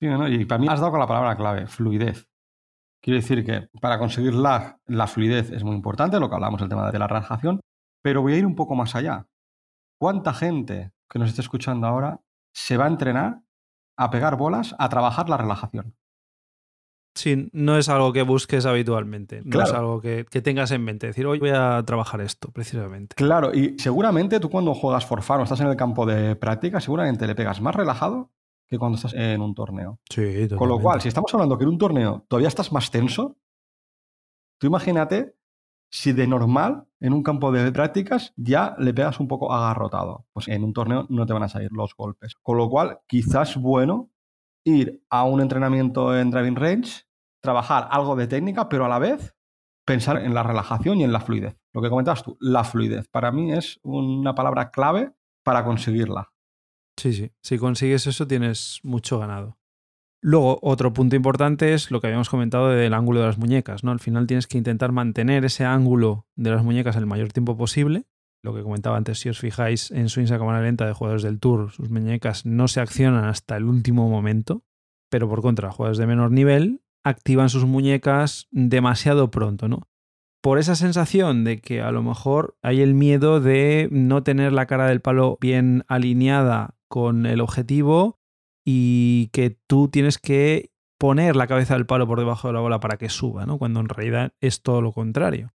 Sí, 0.00 0.06
para 0.46 0.58
mí 0.58 0.66
has 0.66 0.80
dado 0.80 0.92
con 0.92 1.00
la 1.00 1.06
palabra 1.06 1.36
clave, 1.36 1.66
fluidez. 1.66 2.31
Quiero 3.02 3.20
decir 3.20 3.44
que 3.44 3.68
para 3.80 3.98
conseguir 3.98 4.34
la, 4.34 4.78
la 4.86 5.06
fluidez 5.06 5.50
es 5.50 5.64
muy 5.64 5.74
importante, 5.74 6.20
lo 6.20 6.28
que 6.28 6.36
hablamos 6.36 6.60
del 6.60 6.68
tema 6.68 6.90
de 6.90 6.98
la 6.98 7.08
relajación, 7.08 7.60
pero 8.02 8.22
voy 8.22 8.34
a 8.34 8.38
ir 8.38 8.46
un 8.46 8.54
poco 8.54 8.74
más 8.74 8.94
allá. 8.94 9.26
¿Cuánta 9.98 10.32
gente 10.32 10.92
que 11.10 11.18
nos 11.18 11.28
esté 11.28 11.42
escuchando 11.42 11.86
ahora 11.86 12.20
se 12.54 12.76
va 12.76 12.84
a 12.84 12.88
entrenar 12.88 13.42
a 13.96 14.10
pegar 14.10 14.36
bolas, 14.36 14.74
a 14.78 14.88
trabajar 14.88 15.28
la 15.28 15.36
relajación. 15.36 15.94
Sí, 17.14 17.50
no 17.52 17.76
es 17.76 17.90
algo 17.90 18.12
que 18.14 18.22
busques 18.22 18.64
habitualmente, 18.64 19.42
no 19.44 19.60
es 19.62 19.72
algo 19.72 20.00
que, 20.00 20.24
tengas 20.24 20.70
en 20.70 20.82
mente, 20.82 21.08
decir, 21.08 21.26
hoy 21.26 21.40
voy 21.40 21.50
a 21.50 21.82
trabajar 21.84 22.22
esto, 22.22 22.50
precisamente. 22.50 23.14
Claro, 23.14 23.52
y 23.52 23.76
seguramente 23.78 24.40
tú 24.40 24.48
cuando 24.48 24.72
juegas 24.72 25.04
for 25.04 25.22
fun 25.22 25.40
o 25.40 25.42
estás 25.42 25.60
en 25.60 25.66
el 25.66 25.76
campo 25.76 26.06
de 26.06 26.36
práctica, 26.36 26.80
seguramente 26.80 27.26
le 27.26 27.34
pegas 27.34 27.60
más 27.60 27.74
relajado 27.74 28.30
que 28.72 28.78
cuando 28.78 28.96
estás 28.96 29.12
en 29.12 29.42
un 29.42 29.54
torneo. 29.54 30.00
Sí, 30.08 30.22
totalmente. 30.22 30.56
Con 30.56 30.68
lo 30.70 30.80
cual, 30.80 31.02
si 31.02 31.08
estamos 31.08 31.32
hablando 31.34 31.58
que 31.58 31.64
en 31.64 31.68
un 31.68 31.76
torneo 31.76 32.24
todavía 32.26 32.48
estás 32.48 32.72
más 32.72 32.90
tenso, 32.90 33.36
tú 34.58 34.66
imagínate 34.66 35.36
si 35.90 36.14
de 36.14 36.26
normal 36.26 36.86
en 36.98 37.12
un 37.12 37.22
campo 37.22 37.52
de 37.52 37.70
prácticas 37.70 38.32
ya 38.34 38.74
le 38.78 38.94
pegas 38.94 39.20
un 39.20 39.28
poco 39.28 39.52
agarrotado, 39.52 40.24
pues 40.32 40.48
en 40.48 40.64
un 40.64 40.72
torneo 40.72 41.04
no 41.10 41.26
te 41.26 41.34
van 41.34 41.42
a 41.42 41.50
salir 41.50 41.70
los 41.70 41.94
golpes. 41.94 42.34
Con 42.40 42.56
lo 42.56 42.70
cual, 42.70 43.00
quizás 43.06 43.58
bueno 43.58 44.10
ir 44.64 45.04
a 45.10 45.24
un 45.24 45.42
entrenamiento 45.42 46.18
en 46.18 46.30
driving 46.30 46.56
range, 46.56 47.02
trabajar 47.42 47.88
algo 47.90 48.16
de 48.16 48.26
técnica, 48.26 48.70
pero 48.70 48.86
a 48.86 48.88
la 48.88 48.98
vez 48.98 49.36
pensar 49.84 50.16
en 50.16 50.32
la 50.32 50.42
relajación 50.42 50.98
y 50.98 51.04
en 51.04 51.12
la 51.12 51.20
fluidez. 51.20 51.58
Lo 51.74 51.82
que 51.82 51.90
comentabas 51.90 52.22
tú, 52.22 52.38
la 52.40 52.64
fluidez. 52.64 53.06
Para 53.08 53.32
mí 53.32 53.52
es 53.52 53.80
una 53.82 54.34
palabra 54.34 54.70
clave 54.70 55.12
para 55.42 55.62
conseguirla. 55.62 56.31
Sí, 57.02 57.12
sí. 57.12 57.32
Si 57.42 57.58
consigues 57.58 58.06
eso, 58.06 58.28
tienes 58.28 58.78
mucho 58.84 59.18
ganado. 59.18 59.58
Luego, 60.22 60.60
otro 60.62 60.92
punto 60.92 61.16
importante 61.16 61.74
es 61.74 61.90
lo 61.90 62.00
que 62.00 62.06
habíamos 62.06 62.30
comentado 62.30 62.68
del 62.68 62.94
ángulo 62.94 63.18
de 63.18 63.26
las 63.26 63.38
muñecas, 63.38 63.82
¿no? 63.82 63.90
Al 63.90 63.98
final 63.98 64.28
tienes 64.28 64.46
que 64.46 64.56
intentar 64.56 64.92
mantener 64.92 65.44
ese 65.44 65.64
ángulo 65.64 66.28
de 66.36 66.52
las 66.52 66.62
muñecas 66.62 66.94
el 66.94 67.06
mayor 67.06 67.32
tiempo 67.32 67.56
posible. 67.56 68.04
Lo 68.44 68.54
que 68.54 68.62
comentaba 68.62 68.96
antes, 68.96 69.18
si 69.18 69.28
os 69.28 69.40
fijáis 69.40 69.90
en 69.90 70.08
swings 70.08 70.30
a 70.30 70.38
cámara 70.38 70.62
lenta 70.62 70.86
de 70.86 70.92
jugadores 70.92 71.24
del 71.24 71.40
Tour, 71.40 71.72
sus 71.72 71.90
muñecas 71.90 72.46
no 72.46 72.68
se 72.68 72.80
accionan 72.80 73.24
hasta 73.24 73.56
el 73.56 73.64
último 73.64 74.08
momento, 74.08 74.62
pero 75.10 75.28
por 75.28 75.42
contra, 75.42 75.72
jugadores 75.72 75.98
de 75.98 76.06
menor 76.06 76.30
nivel 76.30 76.82
activan 77.02 77.48
sus 77.48 77.64
muñecas 77.64 78.46
demasiado 78.52 79.32
pronto, 79.32 79.66
¿no? 79.66 79.88
Por 80.40 80.60
esa 80.60 80.76
sensación 80.76 81.42
de 81.42 81.60
que 81.60 81.82
a 81.82 81.90
lo 81.90 82.04
mejor 82.04 82.56
hay 82.62 82.80
el 82.80 82.94
miedo 82.94 83.40
de 83.40 83.88
no 83.90 84.22
tener 84.22 84.52
la 84.52 84.66
cara 84.66 84.86
del 84.86 85.00
palo 85.00 85.36
bien 85.40 85.84
alineada 85.88 86.76
con 86.92 87.24
el 87.24 87.40
objetivo 87.40 88.18
y 88.66 89.30
que 89.32 89.56
tú 89.66 89.88
tienes 89.88 90.18
que 90.18 90.72
poner 90.98 91.36
la 91.36 91.46
cabeza 91.46 91.72
del 91.72 91.86
palo 91.86 92.06
por 92.06 92.18
debajo 92.18 92.48
de 92.48 92.52
la 92.52 92.60
bola 92.60 92.80
para 92.80 92.98
que 92.98 93.08
suba, 93.08 93.46
¿no? 93.46 93.56
Cuando 93.56 93.80
en 93.80 93.88
realidad 93.88 94.34
es 94.42 94.60
todo 94.60 94.82
lo 94.82 94.92
contrario. 94.92 95.54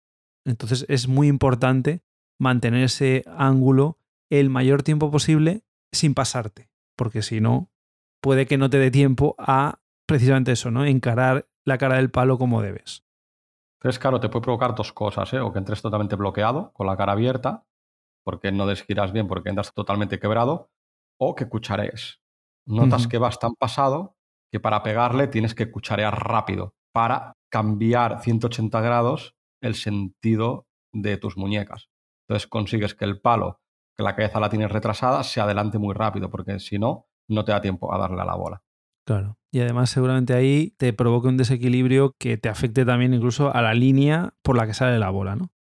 Entonces 0.44 0.84
es 0.90 1.08
muy 1.08 1.28
importante 1.28 2.02
mantener 2.38 2.84
ese 2.84 3.24
ángulo 3.34 3.96
el 4.28 4.50
mayor 4.50 4.82
tiempo 4.82 5.10
posible 5.10 5.64
sin 5.90 6.12
pasarte, 6.12 6.68
porque 6.98 7.22
si 7.22 7.40
no, 7.40 7.70
puede 8.20 8.44
que 8.46 8.58
no 8.58 8.68
te 8.68 8.78
dé 8.78 8.90
tiempo 8.90 9.34
a 9.38 9.80
precisamente 10.04 10.52
eso, 10.52 10.70
¿no? 10.70 10.84
Encarar 10.84 11.48
la 11.64 11.78
cara 11.78 11.96
del 11.96 12.10
palo 12.10 12.36
como 12.36 12.60
debes. 12.60 13.06
Es 13.82 13.98
claro, 13.98 14.20
te 14.20 14.28
puede 14.28 14.42
provocar 14.42 14.74
dos 14.74 14.92
cosas, 14.92 15.32
¿eh? 15.32 15.40
O 15.40 15.50
que 15.50 15.60
entres 15.60 15.80
totalmente 15.80 16.14
bloqueado, 16.14 16.74
con 16.74 16.86
la 16.86 16.98
cara 16.98 17.12
abierta, 17.12 17.64
porque 18.22 18.52
no 18.52 18.66
desgiras 18.66 19.12
bien, 19.12 19.28
porque 19.28 19.48
entras 19.48 19.72
totalmente 19.72 20.18
quebrado, 20.18 20.70
o 21.25 21.35
que 21.35 21.49
cucharees. 21.49 22.21
Notas 22.67 23.07
que 23.07 23.19
vas 23.19 23.38
tan 23.38 23.55
pasado 23.55 24.17
que 24.50 24.61
para 24.61 24.83
pegarle 24.83 25.29
tienes 25.29 25.55
que 25.55 25.71
cucharear 25.71 26.29
rápido 26.29 26.75
para 26.93 27.37
cambiar 27.50 28.23
180 28.23 28.81
grados 28.81 29.37
el 29.61 29.75
sentido 29.75 30.67
de 30.93 31.17
tus 31.17 31.37
muñecas. 31.37 31.91
Entonces 32.26 32.49
consigues 32.49 32.95
que 32.95 33.05
el 33.05 33.21
palo, 33.21 33.61
que 33.97 34.02
la 34.02 34.17
cabeza 34.17 34.41
la 34.41 34.50
tienes 34.50 34.71
retrasada, 34.71 35.23
se 35.23 35.41
adelante 35.41 35.79
muy 35.79 35.95
rápido, 35.95 36.29
porque 36.29 36.59
si 36.59 36.79
no, 36.79 37.07
no 37.29 37.45
te 37.45 37.52
da 37.52 37.61
tiempo 37.61 37.95
a 37.95 37.99
darle 37.99 38.21
a 38.21 38.25
la 38.25 38.35
bola. 38.35 38.62
Claro. 39.07 39.38
Y 39.52 39.61
además 39.61 39.91
seguramente 39.91 40.35
ahí 40.35 40.75
te 40.76 40.93
provoque 40.93 41.29
un 41.29 41.37
desequilibrio 41.37 42.14
que 42.19 42.37
te 42.37 42.49
afecte 42.49 42.85
también 42.85 43.14
incluso 43.14 43.55
a 43.55 43.62
la 43.62 43.75
línea 43.75 44.35
por 44.43 44.57
la 44.57 44.67
que 44.67 44.75
sale 44.75 44.99
la 44.99 45.11
bola, 45.11 45.37
¿no? 45.37 45.52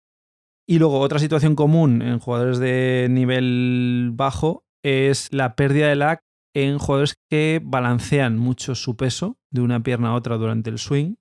Y 0.67 0.79
luego 0.79 0.99
otra 0.99 1.19
situación 1.19 1.55
común 1.55 2.01
en 2.01 2.19
jugadores 2.19 2.59
de 2.59 3.07
nivel 3.09 4.11
bajo 4.13 4.63
es 4.83 5.31
la 5.31 5.55
pérdida 5.55 5.87
de 5.87 5.95
lag 5.95 6.23
en 6.53 6.77
jugadores 6.77 7.15
que 7.29 7.61
balancean 7.63 8.37
mucho 8.37 8.75
su 8.75 8.95
peso 8.95 9.37
de 9.51 9.61
una 9.61 9.81
pierna 9.83 10.09
a 10.09 10.15
otra 10.15 10.37
durante 10.37 10.69
el 10.69 10.79
swing 10.79 11.15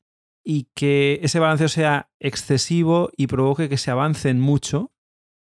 y 0.44 0.68
que 0.74 1.20
ese 1.22 1.38
balanceo 1.38 1.68
sea 1.68 2.10
excesivo 2.18 3.10
y 3.16 3.26
provoque 3.26 3.68
que 3.68 3.76
se 3.76 3.90
avancen 3.90 4.40
mucho, 4.40 4.92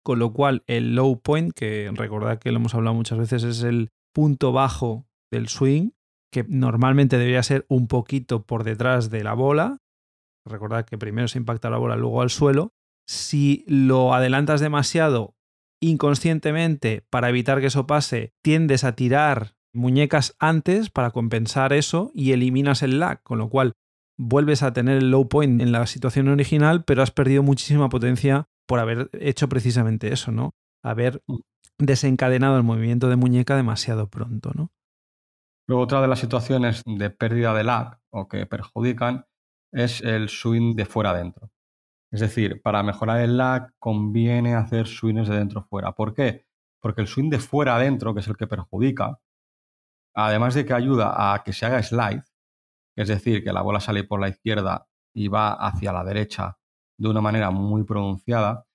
con 0.03 0.19
lo 0.19 0.33
cual 0.33 0.63
el 0.67 0.95
low 0.95 1.19
point, 1.19 1.53
que 1.53 1.91
recordad 1.93 2.39
que 2.39 2.51
lo 2.51 2.57
hemos 2.57 2.75
hablado 2.75 2.95
muchas 2.95 3.17
veces, 3.17 3.43
es 3.43 3.63
el 3.63 3.91
punto 4.13 4.51
bajo 4.51 5.05
del 5.31 5.49
swing, 5.49 5.91
que 6.31 6.45
normalmente 6.47 7.17
debería 7.17 7.43
ser 7.43 7.65
un 7.69 7.87
poquito 7.87 8.43
por 8.43 8.63
detrás 8.63 9.09
de 9.09 9.23
la 9.23 9.33
bola. 9.33 9.79
Recordad 10.45 10.85
que 10.85 10.97
primero 10.97 11.27
se 11.27 11.39
impacta 11.39 11.69
la 11.69 11.77
bola, 11.77 11.95
luego 11.95 12.21
al 12.21 12.29
suelo. 12.29 12.73
Si 13.07 13.63
lo 13.67 14.13
adelantas 14.13 14.61
demasiado 14.61 15.34
inconscientemente 15.89 17.05
para 17.09 17.29
evitar 17.29 17.59
que 17.59 17.67
eso 17.67 17.87
pase, 17.87 18.33
tiendes 18.41 18.83
a 18.83 18.95
tirar 18.95 19.55
muñecas 19.73 20.35
antes 20.39 20.89
para 20.89 21.11
compensar 21.11 21.73
eso 21.73 22.11
y 22.13 22.31
eliminas 22.31 22.81
el 22.81 22.99
lag, 22.99 23.21
con 23.23 23.37
lo 23.37 23.49
cual 23.49 23.73
vuelves 24.17 24.63
a 24.63 24.73
tener 24.73 24.97
el 24.97 25.11
low 25.11 25.27
point 25.27 25.61
en 25.61 25.71
la 25.71 25.85
situación 25.85 26.29
original, 26.29 26.83
pero 26.85 27.03
has 27.03 27.11
perdido 27.11 27.43
muchísima 27.43 27.89
potencia 27.89 28.47
por 28.67 28.79
haber 28.79 29.09
hecho 29.13 29.49
precisamente 29.49 30.11
eso, 30.11 30.31
¿no? 30.31 30.55
Haber 30.83 31.21
mm. 31.27 31.35
desencadenado 31.79 32.57
el 32.57 32.63
movimiento 32.63 33.09
de 33.09 33.17
muñeca 33.17 33.55
demasiado 33.55 34.09
pronto, 34.09 34.51
¿no? 34.55 34.71
Luego 35.67 35.83
otra 35.83 36.01
de 36.01 36.07
las 36.07 36.19
situaciones 36.19 36.83
de 36.85 37.09
pérdida 37.09 37.53
de 37.53 37.63
lag 37.63 37.99
o 38.11 38.27
que 38.27 38.45
perjudican 38.45 39.25
es 39.73 40.01
el 40.01 40.29
swing 40.29 40.75
de 40.75 40.85
fuera 40.85 41.09
adentro. 41.09 41.49
Es 42.15 42.21
decir, 42.21 42.61
para 42.61 42.81
mejorar 42.81 43.19
el 43.19 43.35
lag 43.35 43.73
conviene 43.77 44.55
hacer 44.55 44.87
swings 44.87 45.27
de 45.27 45.35
dentro 45.35 45.63
fuera. 45.63 45.91
¿Por 45.91 46.13
qué? 46.13 46.45
Porque 46.79 47.01
el 47.01 47.07
swing 47.07 47.29
de 47.29 47.39
fuera 47.39 47.75
adentro, 47.75 48.13
que 48.13 48.21
es 48.21 48.27
el 48.29 48.37
que 48.37 48.47
perjudica, 48.47 49.19
además 50.15 50.53
de 50.53 50.65
que 50.65 50.73
ayuda 50.73 51.33
a 51.33 51.43
que 51.43 51.51
se 51.51 51.65
haga 51.65 51.83
slide, 51.83 52.23
es 52.95 53.09
decir, 53.09 53.43
que 53.43 53.51
la 53.51 53.61
bola 53.61 53.81
sale 53.81 54.05
por 54.05 54.21
la 54.21 54.29
izquierda 54.29 54.87
y 55.13 55.27
va 55.27 55.55
hacia 55.55 55.91
la 55.91 56.05
derecha 56.05 56.57
de 56.97 57.09
una 57.09 57.19
manera 57.19 57.51
muy 57.51 57.83
pronunciada, 57.83 58.65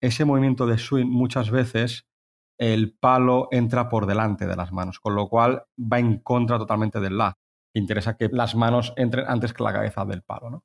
ese 0.00 0.24
movimiento 0.24 0.66
de 0.66 0.78
swing 0.78 1.04
muchas 1.04 1.50
veces 1.50 2.08
el 2.58 2.96
palo 2.96 3.48
entra 3.50 3.90
por 3.90 4.06
delante 4.06 4.46
de 4.46 4.56
las 4.56 4.72
manos, 4.72 5.00
con 5.00 5.14
lo 5.14 5.28
cual 5.28 5.66
va 5.78 5.98
en 5.98 6.20
contra 6.20 6.56
totalmente 6.56 7.00
del 7.00 7.18
lag. 7.18 7.36
Interesa 7.74 8.16
que 8.16 8.30
las 8.32 8.54
manos 8.54 8.94
entren 8.96 9.26
antes 9.28 9.52
que 9.52 9.64
la 9.64 9.74
cabeza 9.74 10.06
del 10.06 10.22
palo, 10.22 10.48
¿no? 10.48 10.64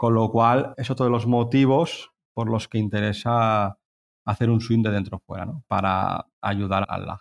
Con 0.00 0.14
lo 0.14 0.30
cual, 0.30 0.72
es 0.78 0.90
otro 0.90 1.04
de 1.04 1.10
los 1.10 1.26
motivos 1.26 2.14
por 2.32 2.48
los 2.48 2.68
que 2.68 2.78
interesa 2.78 3.76
hacer 4.24 4.48
un 4.48 4.62
swing 4.62 4.82
de 4.82 4.92
dentro 4.92 5.18
fuera, 5.18 5.44
¿no? 5.44 5.62
Para 5.68 6.26
ayudar 6.40 6.86
al 6.88 7.04
lag. 7.04 7.20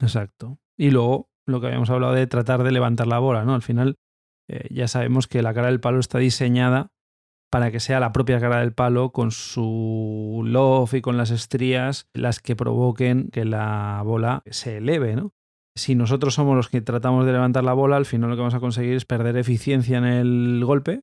Exacto. 0.00 0.58
Y 0.76 0.90
luego, 0.90 1.30
lo 1.46 1.60
que 1.60 1.68
habíamos 1.68 1.88
hablado 1.90 2.14
de 2.14 2.26
tratar 2.26 2.64
de 2.64 2.72
levantar 2.72 3.06
la 3.06 3.20
bola, 3.20 3.44
¿no? 3.44 3.54
Al 3.54 3.62
final 3.62 3.94
eh, 4.50 4.66
ya 4.74 4.88
sabemos 4.88 5.28
que 5.28 5.40
la 5.40 5.54
cara 5.54 5.68
del 5.68 5.78
palo 5.78 6.00
está 6.00 6.18
diseñada 6.18 6.90
para 7.48 7.70
que 7.70 7.78
sea 7.78 8.00
la 8.00 8.10
propia 8.10 8.40
cara 8.40 8.58
del 8.58 8.72
palo 8.72 9.12
con 9.12 9.30
su 9.30 10.42
loft 10.44 10.94
y 10.94 11.00
con 11.00 11.16
las 11.16 11.30
estrías 11.30 12.08
las 12.12 12.40
que 12.40 12.56
provoquen 12.56 13.30
que 13.30 13.44
la 13.44 14.02
bola 14.04 14.42
se 14.46 14.78
eleve, 14.78 15.14
¿no? 15.14 15.32
Si 15.76 15.94
nosotros 15.94 16.34
somos 16.34 16.56
los 16.56 16.68
que 16.70 16.80
tratamos 16.80 17.24
de 17.24 17.30
levantar 17.30 17.62
la 17.62 17.72
bola, 17.72 17.96
al 17.96 18.04
final 18.04 18.30
lo 18.30 18.34
que 18.34 18.40
vamos 18.40 18.54
a 18.54 18.60
conseguir 18.60 18.94
es 18.94 19.04
perder 19.04 19.36
eficiencia 19.36 19.98
en 19.98 20.06
el 20.06 20.64
golpe 20.64 21.02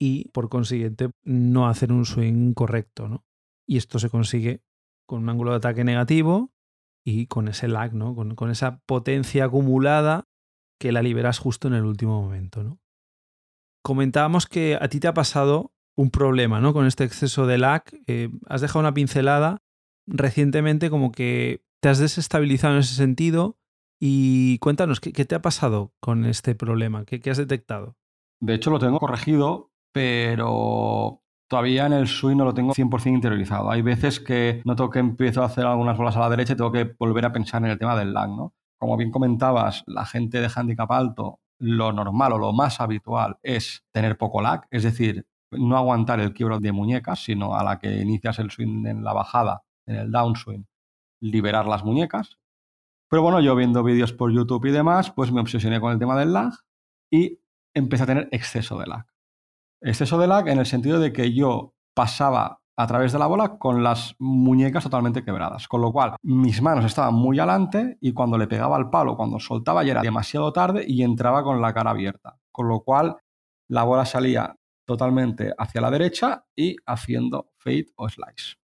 y 0.00 0.28
por 0.30 0.48
consiguiente 0.48 1.10
no 1.22 1.68
hacer 1.68 1.92
un 1.92 2.06
swing 2.06 2.54
correcto, 2.54 3.06
¿no? 3.06 3.24
Y 3.68 3.76
esto 3.76 3.98
se 3.98 4.08
consigue 4.08 4.62
con 5.06 5.22
un 5.22 5.28
ángulo 5.28 5.50
de 5.50 5.58
ataque 5.58 5.84
negativo 5.84 6.52
y 7.04 7.26
con 7.26 7.48
ese 7.48 7.68
lag, 7.68 7.94
¿no? 7.94 8.14
Con, 8.14 8.50
esa 8.50 8.80
potencia 8.86 9.44
acumulada 9.44 10.26
que 10.80 10.90
la 10.90 11.02
liberas 11.02 11.38
justo 11.38 11.68
en 11.68 11.74
el 11.74 11.84
último 11.84 12.20
momento, 12.20 12.64
¿no? 12.64 12.80
Comentábamos 13.84 14.46
que 14.46 14.76
a 14.80 14.88
ti 14.88 15.00
te 15.00 15.08
ha 15.08 15.14
pasado 15.14 15.72
un 15.96 16.10
problema, 16.10 16.60
¿no? 16.60 16.72
Con 16.72 16.86
este 16.86 17.04
exceso 17.04 17.46
de 17.46 17.58
lag. 17.58 17.84
Eh, 18.06 18.30
has 18.46 18.62
dejado 18.62 18.80
una 18.80 18.94
pincelada 18.94 19.62
recientemente 20.06 20.88
como 20.88 21.12
que 21.12 21.62
te 21.80 21.90
has 21.90 21.98
desestabilizado 21.98 22.74
en 22.74 22.80
ese 22.80 22.94
sentido 22.94 23.58
y 23.98 24.58
cuéntanos, 24.58 25.00
¿qué, 25.00 25.12
te 25.12 25.34
ha 25.34 25.42
pasado 25.42 25.92
con 26.00 26.24
este 26.24 26.54
problema? 26.54 27.04
¿Qué, 27.04 27.20
¿Qué, 27.20 27.30
has 27.30 27.36
detectado? 27.36 27.96
De 28.40 28.54
hecho, 28.54 28.70
lo 28.70 28.78
tengo 28.78 28.98
corregido, 28.98 29.69
pero 29.92 31.22
todavía 31.48 31.86
en 31.86 31.92
el 31.92 32.06
swing 32.06 32.36
no 32.36 32.44
lo 32.44 32.54
tengo 32.54 32.72
100% 32.72 33.14
interiorizado. 33.14 33.70
Hay 33.70 33.82
veces 33.82 34.20
que 34.20 34.62
noto 34.64 34.88
que 34.88 35.00
empiezo 35.00 35.42
a 35.42 35.46
hacer 35.46 35.66
algunas 35.66 35.98
bolas 35.98 36.16
a 36.16 36.20
la 36.20 36.30
derecha 36.30 36.52
y 36.52 36.56
tengo 36.56 36.72
que 36.72 36.94
volver 36.98 37.26
a 37.26 37.32
pensar 37.32 37.62
en 37.64 37.70
el 37.70 37.78
tema 37.78 37.96
del 37.96 38.12
lag, 38.12 38.30
¿no? 38.30 38.54
Como 38.78 38.96
bien 38.96 39.10
comentabas, 39.10 39.84
la 39.86 40.06
gente 40.06 40.40
de 40.40 40.50
handicap 40.54 40.90
alto, 40.92 41.40
lo 41.58 41.92
normal 41.92 42.32
o 42.32 42.38
lo 42.38 42.52
más 42.52 42.80
habitual 42.80 43.38
es 43.42 43.84
tener 43.92 44.16
poco 44.16 44.40
lag, 44.40 44.66
es 44.70 44.84
decir, 44.84 45.26
no 45.50 45.76
aguantar 45.76 46.20
el 46.20 46.32
quiebro 46.32 46.60
de 46.60 46.72
muñecas, 46.72 47.24
sino 47.24 47.56
a 47.56 47.64
la 47.64 47.78
que 47.78 48.00
inicias 48.00 48.38
el 48.38 48.50
swing 48.50 48.86
en 48.86 49.04
la 49.04 49.12
bajada, 49.12 49.64
en 49.86 49.96
el 49.96 50.10
downswing, 50.10 50.66
liberar 51.20 51.66
las 51.66 51.84
muñecas. 51.84 52.38
Pero 53.10 53.22
bueno, 53.22 53.40
yo 53.40 53.56
viendo 53.56 53.82
vídeos 53.82 54.12
por 54.12 54.32
YouTube 54.32 54.66
y 54.66 54.70
demás, 54.70 55.10
pues 55.10 55.32
me 55.32 55.40
obsesioné 55.40 55.80
con 55.80 55.92
el 55.92 55.98
tema 55.98 56.16
del 56.16 56.32
lag 56.32 56.52
y 57.10 57.40
empecé 57.74 58.04
a 58.04 58.06
tener 58.06 58.28
exceso 58.30 58.78
de 58.78 58.86
lag. 58.86 59.06
Exceso 59.82 60.18
de 60.18 60.26
lag 60.26 60.48
en 60.48 60.58
el 60.58 60.66
sentido 60.66 60.98
de 61.00 61.12
que 61.12 61.32
yo 61.32 61.74
pasaba 61.94 62.60
a 62.76 62.86
través 62.86 63.12
de 63.12 63.18
la 63.18 63.26
bola 63.26 63.58
con 63.58 63.82
las 63.82 64.14
muñecas 64.18 64.84
totalmente 64.84 65.22
quebradas, 65.22 65.68
con 65.68 65.82
lo 65.82 65.92
cual 65.92 66.16
mis 66.22 66.62
manos 66.62 66.84
estaban 66.84 67.14
muy 67.14 67.38
adelante 67.38 67.98
y 68.00 68.12
cuando 68.12 68.38
le 68.38 68.46
pegaba 68.46 68.76
al 68.76 68.88
palo, 68.88 69.16
cuando 69.16 69.38
soltaba 69.38 69.84
ya 69.84 69.92
era 69.92 70.02
demasiado 70.02 70.50
tarde 70.52 70.84
y 70.86 71.02
entraba 71.02 71.42
con 71.42 71.60
la 71.60 71.74
cara 71.74 71.90
abierta, 71.90 72.38
con 72.50 72.68
lo 72.68 72.80
cual 72.80 73.18
la 73.68 73.84
bola 73.84 74.06
salía 74.06 74.56
totalmente 74.86 75.52
hacia 75.58 75.80
la 75.80 75.90
derecha 75.90 76.46
y 76.56 76.76
haciendo 76.86 77.50
fade 77.58 77.86
o 77.96 78.08
slice. 78.08 78.56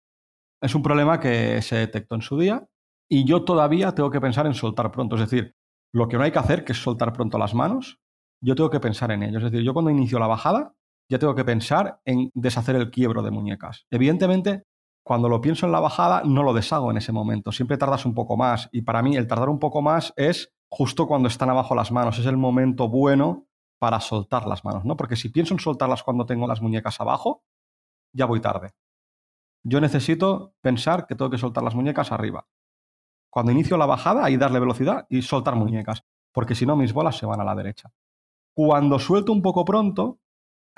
Es 0.62 0.74
un 0.74 0.82
problema 0.82 1.20
que 1.20 1.60
se 1.60 1.76
detectó 1.76 2.14
en 2.14 2.22
su 2.22 2.38
día 2.38 2.66
y 3.08 3.24
yo 3.24 3.44
todavía 3.44 3.94
tengo 3.94 4.10
que 4.10 4.20
pensar 4.20 4.46
en 4.46 4.54
soltar 4.54 4.90
pronto, 4.90 5.16
es 5.16 5.30
decir, 5.30 5.54
lo 5.92 6.08
que 6.08 6.16
no 6.16 6.24
hay 6.24 6.32
que 6.32 6.38
hacer, 6.38 6.64
que 6.64 6.72
es 6.72 6.82
soltar 6.82 7.12
pronto 7.12 7.38
las 7.38 7.54
manos, 7.54 8.00
yo 8.42 8.54
tengo 8.54 8.70
que 8.70 8.80
pensar 8.80 9.10
en 9.12 9.22
ello. 9.22 9.38
Es 9.38 9.44
decir, 9.44 9.62
yo 9.62 9.72
cuando 9.72 9.90
inicio 9.90 10.18
la 10.18 10.26
bajada, 10.26 10.74
ya 11.08 11.18
tengo 11.18 11.34
que 11.34 11.44
pensar 11.44 12.00
en 12.04 12.30
deshacer 12.34 12.76
el 12.76 12.90
quiebro 12.90 13.22
de 13.22 13.30
muñecas. 13.30 13.86
Evidentemente, 13.90 14.64
cuando 15.04 15.28
lo 15.28 15.40
pienso 15.40 15.66
en 15.66 15.72
la 15.72 15.80
bajada, 15.80 16.22
no 16.24 16.42
lo 16.42 16.52
deshago 16.52 16.90
en 16.90 16.96
ese 16.96 17.12
momento. 17.12 17.52
Siempre 17.52 17.78
tardas 17.78 18.06
un 18.06 18.14
poco 18.14 18.36
más. 18.36 18.68
Y 18.72 18.82
para 18.82 19.02
mí, 19.02 19.16
el 19.16 19.28
tardar 19.28 19.48
un 19.48 19.60
poco 19.60 19.80
más 19.80 20.12
es 20.16 20.52
justo 20.68 21.06
cuando 21.06 21.28
están 21.28 21.48
abajo 21.48 21.74
las 21.74 21.92
manos. 21.92 22.18
Es 22.18 22.26
el 22.26 22.36
momento 22.36 22.88
bueno 22.88 23.46
para 23.78 24.00
soltar 24.00 24.46
las 24.46 24.64
manos, 24.64 24.84
¿no? 24.84 24.96
Porque 24.96 25.16
si 25.16 25.28
pienso 25.28 25.54
en 25.54 25.60
soltarlas 25.60 26.02
cuando 26.02 26.26
tengo 26.26 26.48
las 26.48 26.60
muñecas 26.60 27.00
abajo, 27.00 27.44
ya 28.12 28.26
voy 28.26 28.40
tarde. 28.40 28.72
Yo 29.62 29.80
necesito 29.80 30.54
pensar 30.60 31.06
que 31.06 31.14
tengo 31.14 31.30
que 31.30 31.38
soltar 31.38 31.62
las 31.62 31.74
muñecas 31.74 32.10
arriba. 32.10 32.46
Cuando 33.30 33.52
inicio 33.52 33.76
la 33.76 33.86
bajada, 33.86 34.24
ahí 34.24 34.36
darle 34.36 34.60
velocidad 34.60 35.06
y 35.08 35.22
soltar 35.22 35.56
muñecas, 35.56 36.04
porque 36.32 36.54
si 36.54 36.66
no 36.66 36.74
mis 36.74 36.92
bolas 36.92 37.16
se 37.16 37.26
van 37.26 37.40
a 37.40 37.44
la 37.44 37.54
derecha. 37.54 37.92
Cuando 38.54 38.98
suelto 38.98 39.32
un 39.32 39.42
poco 39.42 39.64
pronto, 39.64 40.20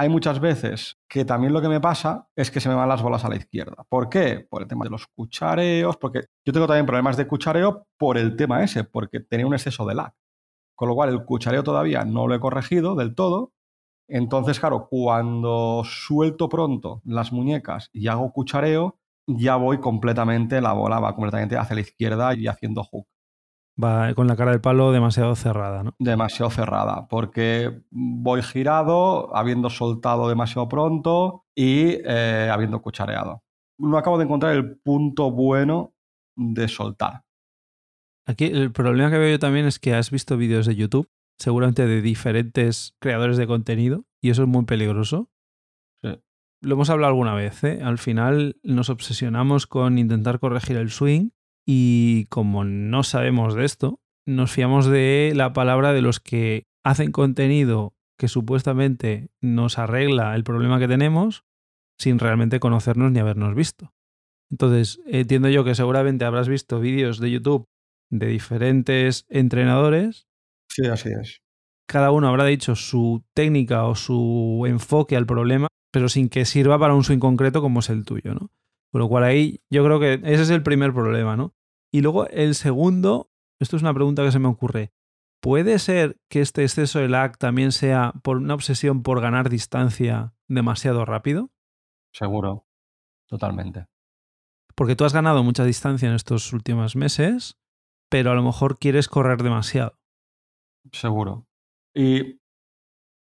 hay 0.01 0.09
muchas 0.09 0.39
veces 0.39 0.97
que 1.09 1.25
también 1.25 1.53
lo 1.53 1.61
que 1.61 1.69
me 1.69 1.81
pasa 1.81 2.29
es 2.37 2.53
que 2.53 2.61
se 2.61 2.69
me 2.69 2.77
van 2.77 2.89
las 2.89 3.03
bolas 3.03 3.25
a 3.25 3.29
la 3.29 3.35
izquierda. 3.37 3.85
¿Por 3.89 4.09
qué? 4.09 4.47
Por 4.49 4.63
el 4.63 4.69
tema 4.69 4.85
de 4.85 4.91
los 4.91 5.09
cuchareos, 5.09 5.97
porque 5.97 6.27
yo 6.47 6.53
tengo 6.53 6.69
también 6.69 6.87
problemas 6.87 7.17
de 7.17 7.27
cuchareo 7.27 7.85
por 7.99 8.17
el 8.17 8.37
tema 8.37 8.63
ese, 8.63 8.85
porque 8.85 9.19
tenía 9.19 9.47
un 9.47 9.55
exceso 9.55 9.85
de 9.87 9.97
lag. 9.97 10.15
Con 10.77 10.89
lo 10.89 10.95
cual 10.95 11.09
el 11.09 11.25
cuchareo 11.25 11.65
todavía 11.65 12.05
no 12.05 12.29
lo 12.29 12.37
he 12.37 12.41
corregido 12.41 12.95
del 12.95 13.17
todo. 13.17 13.53
Entonces, 14.09 14.61
claro, 14.61 14.87
cuando 14.89 15.83
suelto 15.85 16.49
pronto 16.49 17.03
las 17.05 17.33
muñecas 17.33 17.91
y 17.93 18.07
hago 18.07 18.33
cuchareo, 18.33 19.01
ya 19.27 19.57
voy 19.57 19.81
completamente, 19.81 20.61
la 20.61 20.75
bola 20.75 21.01
va 21.01 21.15
completamente 21.15 21.57
hacia 21.57 21.75
la 21.75 21.83
izquierda 21.83 22.35
y 22.35 22.47
haciendo 22.47 22.85
hook 22.85 23.09
va 23.83 24.13
con 24.15 24.27
la 24.27 24.37
cara 24.37 24.51
del 24.51 24.61
palo 24.61 24.93
demasiado 24.93 25.35
cerrada, 25.37 25.83
¿no? 25.83 25.95
Demasiado 25.99 26.51
cerrada, 26.51 27.07
porque 27.09 27.83
voy 27.91 28.43
girado, 28.43 29.35
habiendo 29.37 29.71
soltado 29.71 30.29
demasiado 30.29 30.69
pronto 30.69 31.47
y 31.55 31.99
eh, 32.05 32.49
habiendo 32.53 32.83
cuchareado. 32.83 33.43
No 33.79 33.97
acabo 33.97 34.19
de 34.19 34.25
encontrar 34.25 34.55
el 34.55 34.79
punto 34.79 35.31
bueno 35.31 35.95
de 36.37 36.69
soltar. 36.69 37.25
Aquí 38.27 38.47
el 38.47 38.73
problema 38.73 39.11
que 39.11 39.19
veo 39.19 39.31
yo 39.31 39.39
también 39.39 39.67
es 39.67 39.79
que 39.79 39.95
has 39.95 40.11
visto 40.11 40.37
vídeos 40.37 40.67
de 40.67 40.77
YouTube, 40.77 41.09
seguramente 41.39 41.87
de 41.87 42.03
diferentes 42.03 42.95
creadores 43.01 43.37
de 43.37 43.47
contenido, 43.47 44.05
y 44.21 44.31
eso 44.31 44.43
es 44.43 44.49
muy 44.49 44.65
peligroso. 44.65 45.31
Sí. 46.03 46.21
Lo 46.61 46.75
hemos 46.75 46.91
hablado 46.91 47.13
alguna 47.13 47.35
vez, 47.35 47.63
¿eh? 47.63 47.81
Al 47.83 47.99
final 47.99 48.57
nos 48.65 48.91
obsesionamos 48.91 49.67
con 49.67 49.99
intentar 49.99 50.41
corregir 50.41 50.77
el 50.77 50.91
swing 50.91 51.31
y 51.71 52.25
como 52.31 52.65
no 52.65 53.03
sabemos 53.03 53.55
de 53.55 53.67
esto, 53.67 54.01
nos 54.27 54.51
fiamos 54.51 54.87
de 54.87 55.35
la 55.37 55.53
palabra 55.53 55.93
de 55.93 56.01
los 56.01 56.19
que 56.19 56.65
hacen 56.83 57.13
contenido 57.13 57.93
que 58.19 58.29
supuestamente 58.29 59.29
nos 59.43 59.79
arregla 59.79 60.35
el 60.35 60.45
problema 60.45 60.79
que 60.79 60.89
tenemos 60.89 61.45
sin 61.99 62.19
realmente 62.19 62.59
conocernos 62.59 63.13
ni 63.13 63.19
habernos 63.19 63.55
visto. 63.55 63.93
Entonces, 64.51 65.03
entiendo 65.05 65.51
yo 65.51 65.63
que 65.63 65.75
seguramente 65.75 66.25
habrás 66.25 66.49
visto 66.49 66.81
vídeos 66.81 67.21
de 67.21 67.33
YouTube 67.33 67.67
de 68.11 68.29
diferentes 68.29 69.27
entrenadores. 69.29 70.27
Sí, 70.71 70.87
así 70.87 71.11
es. 71.11 71.43
Cada 71.87 72.13
uno 72.13 72.29
habrá 72.29 72.47
dicho 72.47 72.77
su 72.77 73.27
técnica 73.35 73.85
o 73.85 73.95
su 73.95 74.65
enfoque 74.67 75.17
al 75.17 75.27
problema, 75.27 75.67
pero 75.93 76.09
sin 76.09 76.31
que 76.31 76.47
sirva 76.47 76.79
para 76.79 76.95
un 76.95 77.05
swing 77.05 77.19
concreto 77.19 77.61
como 77.61 77.81
es 77.81 77.91
el 77.91 78.07
tuyo, 78.07 78.33
¿no? 78.33 78.51
Con 78.91 79.03
lo 79.03 79.09
cual 79.09 79.25
ahí 79.25 79.61
yo 79.71 79.85
creo 79.85 80.01
que 80.01 80.15
ese 80.25 80.45
es 80.45 80.51
el 80.51 80.63
primer 80.63 80.95
problema, 80.95 81.37
¿no? 81.37 81.53
Y 81.93 82.03
luego 82.03 82.27
el 82.29 82.55
segundo, 82.55 83.31
esto 83.61 83.77
es 83.77 83.83
una 83.83 83.95
pregunta 83.95 84.23
que 84.23 84.33
se 84.33 84.39
me 84.39 84.49
ocurre. 84.49 84.93
¿Puede 85.41 85.79
ser 85.79 86.21
que 86.29 86.41
este 86.41 86.63
exceso 86.63 86.99
de 86.99 87.09
lag 87.09 87.39
también 87.39 87.73
sea 87.73 88.13
por 88.23 88.39
una 88.39 88.55
obsesión 88.55 89.03
por 89.03 89.21
ganar 89.21 89.49
distancia 89.49 90.35
demasiado 90.49 91.05
rápido? 91.05 91.51
Seguro, 92.13 92.67
totalmente. 93.29 93.87
Porque 94.75 94.97
tú 94.97 95.05
has 95.05 95.15
ganado 95.15 95.45
mucha 95.45 95.65
distancia 95.65 96.09
en 96.09 96.15
estos 96.15 96.53
últimos 96.53 96.97
meses, 96.97 97.59
pero 98.09 98.33
a 98.33 98.35
lo 98.35 98.43
mejor 98.43 98.79
quieres 98.79 99.09
correr 99.09 99.43
demasiado. 99.43 99.99
Seguro. 100.93 101.47
Y 101.95 102.41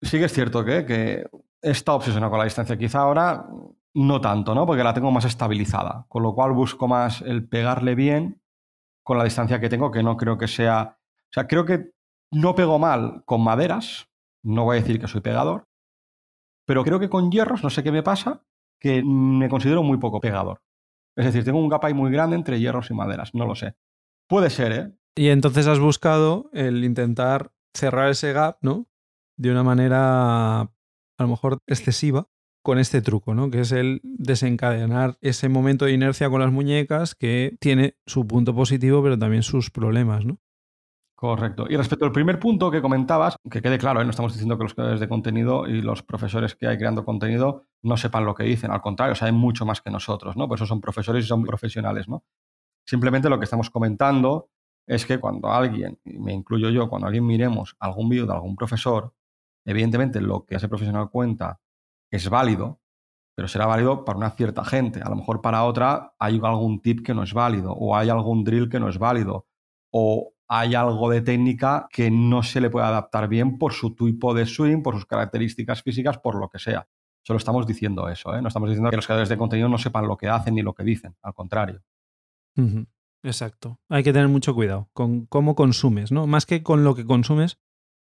sí 0.02 0.18
que 0.18 0.24
es 0.24 0.32
cierto 0.32 0.64
que, 0.64 0.84
que 0.86 1.26
estado 1.62 1.98
obsesionado 1.98 2.30
con 2.30 2.38
la 2.38 2.44
distancia. 2.44 2.76
Quizá 2.76 3.00
ahora 3.00 3.46
no 3.94 4.20
tanto, 4.20 4.54
¿no? 4.54 4.66
Porque 4.66 4.84
la 4.84 4.94
tengo 4.94 5.10
más 5.10 5.24
estabilizada. 5.24 6.06
Con 6.08 6.22
lo 6.22 6.34
cual 6.34 6.52
busco 6.52 6.88
más 6.88 7.22
el 7.22 7.48
pegarle 7.48 7.94
bien 7.94 8.39
con 9.02 9.18
la 9.18 9.24
distancia 9.24 9.60
que 9.60 9.68
tengo, 9.68 9.90
que 9.90 10.02
no 10.02 10.16
creo 10.16 10.38
que 10.38 10.48
sea... 10.48 10.98
O 10.98 11.32
sea, 11.32 11.46
creo 11.46 11.64
que 11.64 11.92
no 12.32 12.54
pego 12.54 12.78
mal 12.78 13.22
con 13.24 13.42
maderas, 13.42 14.08
no 14.42 14.64
voy 14.64 14.78
a 14.78 14.80
decir 14.80 15.00
que 15.00 15.08
soy 15.08 15.20
pegador, 15.20 15.68
pero 16.66 16.84
creo 16.84 17.00
que 17.00 17.08
con 17.08 17.30
hierros, 17.30 17.62
no 17.62 17.70
sé 17.70 17.82
qué 17.82 17.92
me 17.92 18.02
pasa, 18.02 18.44
que 18.80 19.02
me 19.04 19.48
considero 19.48 19.82
muy 19.82 19.98
poco 19.98 20.20
pegador. 20.20 20.62
Es 21.16 21.24
decir, 21.26 21.44
tengo 21.44 21.58
un 21.58 21.68
gap 21.68 21.84
ahí 21.84 21.94
muy 21.94 22.10
grande 22.10 22.36
entre 22.36 22.60
hierros 22.60 22.90
y 22.90 22.94
maderas, 22.94 23.34
no 23.34 23.46
lo 23.46 23.54
sé. 23.54 23.74
Puede 24.28 24.50
ser, 24.50 24.72
¿eh? 24.72 24.92
Y 25.16 25.28
entonces 25.28 25.66
has 25.66 25.80
buscado 25.80 26.48
el 26.52 26.84
intentar 26.84 27.52
cerrar 27.74 28.10
ese 28.10 28.32
gap, 28.32 28.58
¿no? 28.62 28.86
De 29.36 29.50
una 29.50 29.62
manera 29.62 30.60
a 30.60 30.68
lo 31.18 31.28
mejor 31.28 31.58
excesiva 31.66 32.28
con 32.62 32.78
este 32.78 33.00
truco, 33.02 33.34
¿no? 33.34 33.50
Que 33.50 33.60
es 33.60 33.72
el 33.72 34.00
desencadenar 34.02 35.16
ese 35.20 35.48
momento 35.48 35.84
de 35.84 35.92
inercia 35.92 36.28
con 36.28 36.40
las 36.40 36.52
muñecas 36.52 37.14
que 37.14 37.56
tiene 37.60 37.96
su 38.06 38.26
punto 38.26 38.54
positivo, 38.54 39.02
pero 39.02 39.18
también 39.18 39.42
sus 39.42 39.70
problemas, 39.70 40.24
¿no? 40.24 40.38
Correcto. 41.20 41.66
Y 41.68 41.76
respecto 41.76 42.06
al 42.06 42.12
primer 42.12 42.38
punto 42.38 42.70
que 42.70 42.80
comentabas, 42.80 43.36
que 43.50 43.60
quede 43.60 43.76
claro, 43.76 44.00
¿eh? 44.00 44.04
no 44.04 44.10
estamos 44.10 44.32
diciendo 44.32 44.56
que 44.56 44.64
los 44.64 44.72
creadores 44.72 45.00
de 45.00 45.08
contenido 45.08 45.66
y 45.66 45.82
los 45.82 46.02
profesores 46.02 46.54
que 46.54 46.66
hay 46.66 46.78
creando 46.78 47.04
contenido 47.04 47.66
no 47.82 47.98
sepan 47.98 48.24
lo 48.24 48.34
que 48.34 48.44
dicen, 48.44 48.70
al 48.70 48.80
contrario, 48.80 49.14
saben 49.14 49.34
mucho 49.34 49.66
más 49.66 49.82
que 49.82 49.90
nosotros, 49.90 50.34
¿no? 50.38 50.48
Por 50.48 50.56
eso 50.56 50.64
son 50.64 50.80
profesores 50.80 51.26
y 51.26 51.28
son 51.28 51.44
profesionales, 51.44 52.08
¿no? 52.08 52.24
Simplemente 52.86 53.28
lo 53.28 53.38
que 53.38 53.44
estamos 53.44 53.68
comentando 53.68 54.48
es 54.86 55.04
que 55.04 55.18
cuando 55.18 55.52
alguien, 55.52 56.00
y 56.04 56.18
me 56.18 56.32
incluyo 56.32 56.70
yo, 56.70 56.88
cuando 56.88 57.06
alguien 57.06 57.26
miremos 57.26 57.76
algún 57.80 58.08
vídeo 58.08 58.24
de 58.24 58.32
algún 58.32 58.56
profesor, 58.56 59.12
evidentemente 59.66 60.22
lo 60.22 60.46
que 60.46 60.56
ese 60.56 60.68
profesional 60.68 61.10
cuenta 61.10 61.60
es 62.10 62.28
válido, 62.28 62.80
pero 63.34 63.48
será 63.48 63.66
válido 63.66 64.04
para 64.04 64.18
una 64.18 64.30
cierta 64.30 64.64
gente. 64.64 65.00
A 65.02 65.08
lo 65.08 65.16
mejor 65.16 65.40
para 65.40 65.64
otra 65.64 66.14
hay 66.18 66.40
algún 66.42 66.80
tip 66.82 67.04
que 67.04 67.14
no 67.14 67.22
es 67.22 67.32
válido, 67.32 67.72
o 67.72 67.96
hay 67.96 68.08
algún 68.08 68.44
drill 68.44 68.68
que 68.68 68.80
no 68.80 68.88
es 68.88 68.98
válido, 68.98 69.46
o 69.90 70.32
hay 70.48 70.74
algo 70.74 71.08
de 71.10 71.22
técnica 71.22 71.86
que 71.90 72.10
no 72.10 72.42
se 72.42 72.60
le 72.60 72.70
puede 72.70 72.86
adaptar 72.86 73.28
bien 73.28 73.56
por 73.56 73.72
su 73.72 73.94
tipo 73.94 74.34
de 74.34 74.46
swing, 74.46 74.82
por 74.82 74.94
sus 74.94 75.06
características 75.06 75.82
físicas, 75.82 76.18
por 76.18 76.34
lo 76.34 76.48
que 76.48 76.58
sea. 76.58 76.88
Solo 77.22 77.36
estamos 77.36 77.66
diciendo 77.66 78.08
eso, 78.08 78.34
¿eh? 78.34 78.42
no 78.42 78.48
estamos 78.48 78.68
diciendo 78.68 78.90
que 78.90 78.96
los 78.96 79.06
creadores 79.06 79.28
de 79.28 79.38
contenido 79.38 79.68
no 79.68 79.78
sepan 79.78 80.08
lo 80.08 80.16
que 80.16 80.28
hacen 80.28 80.54
ni 80.54 80.62
lo 80.62 80.74
que 80.74 80.82
dicen, 80.82 81.16
al 81.22 81.34
contrario. 81.34 81.82
Exacto. 83.22 83.78
Hay 83.88 84.02
que 84.02 84.12
tener 84.12 84.28
mucho 84.28 84.54
cuidado 84.54 84.88
con 84.92 85.26
cómo 85.26 85.54
consumes, 85.54 86.10
¿no? 86.10 86.26
Más 86.26 86.46
que 86.46 86.62
con 86.62 86.84
lo 86.84 86.94
que 86.94 87.04
consumes, 87.04 87.58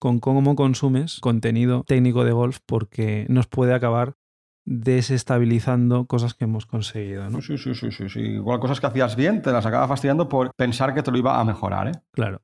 con 0.04 0.18
cómo 0.18 0.54
consumes 0.54 1.18
contenido 1.18 1.82
técnico 1.86 2.26
de 2.26 2.32
golf, 2.32 2.58
porque 2.66 3.24
nos 3.30 3.46
puede 3.46 3.72
acabar 3.72 4.16
desestabilizando 4.66 6.04
cosas 6.04 6.34
que 6.34 6.44
hemos 6.44 6.66
conseguido, 6.66 7.30
¿no? 7.30 7.40
Sí, 7.40 7.56
sí, 7.56 7.74
sí, 7.74 7.90
sí, 7.90 8.10
sí. 8.10 8.20
Igual 8.20 8.60
cosas 8.60 8.80
que 8.80 8.86
hacías 8.86 9.16
bien 9.16 9.40
te 9.40 9.50
las 9.50 9.64
acaba 9.64 9.88
fastidiando 9.88 10.28
por 10.28 10.52
pensar 10.56 10.92
que 10.92 11.02
te 11.02 11.10
lo 11.10 11.16
iba 11.16 11.40
a 11.40 11.44
mejorar, 11.44 11.88
¿eh? 11.88 11.92
Claro. 12.10 12.42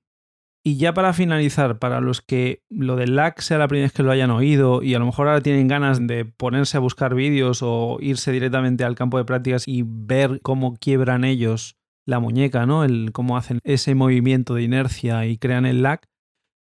Y 0.64 0.78
ya 0.78 0.94
para 0.94 1.12
finalizar, 1.12 1.78
para 1.78 2.00
los 2.00 2.22
que 2.22 2.62
lo 2.70 2.96
del 2.96 3.14
lag 3.14 3.42
sea 3.42 3.58
la 3.58 3.68
primera 3.68 3.84
vez 3.84 3.92
que 3.92 4.04
lo 4.04 4.10
hayan 4.10 4.30
oído 4.30 4.82
y 4.82 4.94
a 4.94 4.98
lo 4.98 5.04
mejor 5.04 5.28
ahora 5.28 5.42
tienen 5.42 5.68
ganas 5.68 6.06
de 6.06 6.24
ponerse 6.24 6.78
a 6.78 6.80
buscar 6.80 7.14
vídeos 7.14 7.60
o 7.62 7.98
irse 8.00 8.32
directamente 8.32 8.84
al 8.84 8.94
campo 8.94 9.18
de 9.18 9.26
prácticas 9.26 9.68
y 9.68 9.82
ver 9.84 10.40
cómo 10.40 10.76
quiebran 10.76 11.24
ellos 11.24 11.76
la 12.06 12.20
muñeca, 12.20 12.64
¿no? 12.64 12.84
El, 12.84 13.12
cómo 13.12 13.36
hacen 13.36 13.60
ese 13.64 13.94
movimiento 13.94 14.54
de 14.54 14.62
inercia 14.62 15.26
y 15.26 15.36
crean 15.36 15.66
el 15.66 15.82
lag. 15.82 16.00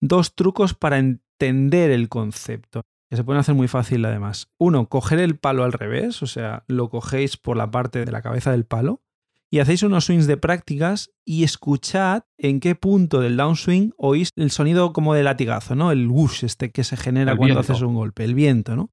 Dos 0.02 0.36
trucos 0.36 0.74
para 0.74 0.98
entender 0.98 1.92
el 1.92 2.10
concepto, 2.10 2.84
que 3.10 3.18
se 3.18 3.24
pueden 3.24 3.40
hacer 3.40 3.56
muy 3.56 3.68
fácil 3.68 4.06
además. 4.06 4.50
Uno, 4.58 4.88
coger 4.90 5.20
el 5.20 5.38
palo 5.38 5.64
al 5.64 5.74
revés, 5.74 6.22
o 6.22 6.28
sea, 6.28 6.64
lo 6.68 6.90
cogéis 6.90 7.38
por 7.38 7.58
la 7.58 7.72
parte 7.72 8.06
de 8.06 8.12
la 8.12 8.22
cabeza 8.22 8.52
del 8.52 8.66
palo 8.66 9.02
y 9.50 9.60
hacéis 9.60 9.84
unos 9.84 10.06
swings 10.06 10.28
de 10.28 10.38
prácticas 10.38 11.12
y 11.26 11.44
escuchad 11.44 12.24
en 12.38 12.60
qué 12.60 12.76
punto 12.76 13.22
del 13.22 13.38
downswing 13.38 13.94
oís 13.98 14.30
el 14.36 14.52
sonido 14.52 14.92
como 14.94 15.14
de 15.14 15.24
latigazo, 15.24 15.76
¿no? 15.76 15.92
El 15.92 16.08
whoosh 16.08 16.44
este 16.44 16.72
que 16.72 16.84
se 16.84 16.98
genera 16.98 17.32
El 17.32 17.38
cuando 17.38 17.56
viento. 17.56 17.72
haces 17.74 17.84
un 17.84 17.96
golpe, 17.96 18.24
el 18.24 18.36
viento, 18.36 18.76
¿no? 18.76 18.92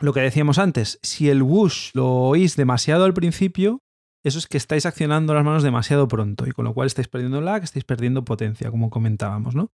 Lo 0.00 0.12
que 0.12 0.20
decíamos 0.20 0.58
antes, 0.58 0.98
si 1.02 1.28
el 1.30 1.42
whoosh 1.42 1.90
lo 1.94 2.08
oís 2.08 2.56
demasiado 2.56 3.04
al 3.04 3.14
principio, 3.14 3.80
eso 4.24 4.38
es 4.38 4.48
que 4.48 4.56
estáis 4.56 4.86
accionando 4.86 5.34
las 5.34 5.44
manos 5.44 5.62
demasiado 5.62 6.08
pronto 6.08 6.46
y 6.48 6.50
con 6.52 6.64
lo 6.64 6.74
cual 6.74 6.86
estáis 6.86 7.06
perdiendo 7.06 7.40
lag, 7.40 7.62
estáis 7.62 7.84
perdiendo 7.84 8.24
potencia, 8.24 8.70
como 8.70 8.90
comentábamos, 8.90 9.54
¿no? 9.54 9.70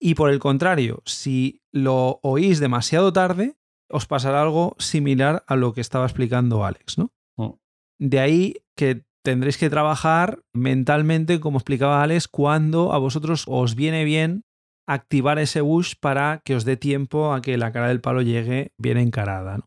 Y 0.00 0.14
por 0.14 0.30
el 0.30 0.38
contrario, 0.38 1.02
si 1.04 1.62
lo 1.72 2.20
oís 2.22 2.60
demasiado 2.60 3.12
tarde, 3.12 3.56
os 3.90 4.06
pasará 4.06 4.42
algo 4.42 4.76
similar 4.78 5.44
a 5.46 5.56
lo 5.56 5.72
que 5.72 5.80
estaba 5.80 6.04
explicando 6.04 6.64
Alex, 6.64 6.98
¿no? 6.98 7.10
Mm. 7.36 7.54
De 7.98 8.20
ahí 8.20 8.54
que 8.76 9.04
tendréis 9.24 9.58
que 9.58 9.70
trabajar 9.70 10.42
mentalmente, 10.52 11.40
como 11.40 11.58
explicaba 11.58 12.02
Alex, 12.02 12.28
cuando 12.28 12.92
a 12.92 12.98
vosotros 12.98 13.44
os 13.48 13.74
viene 13.74 14.04
bien 14.04 14.44
activar 14.86 15.38
ese 15.38 15.60
bush 15.60 15.94
para 16.00 16.40
que 16.44 16.54
os 16.54 16.64
dé 16.64 16.76
tiempo 16.76 17.32
a 17.32 17.42
que 17.42 17.58
la 17.58 17.72
cara 17.72 17.88
del 17.88 18.00
palo 18.00 18.22
llegue 18.22 18.72
bien 18.78 18.96
encarada. 18.96 19.58
¿no? 19.58 19.64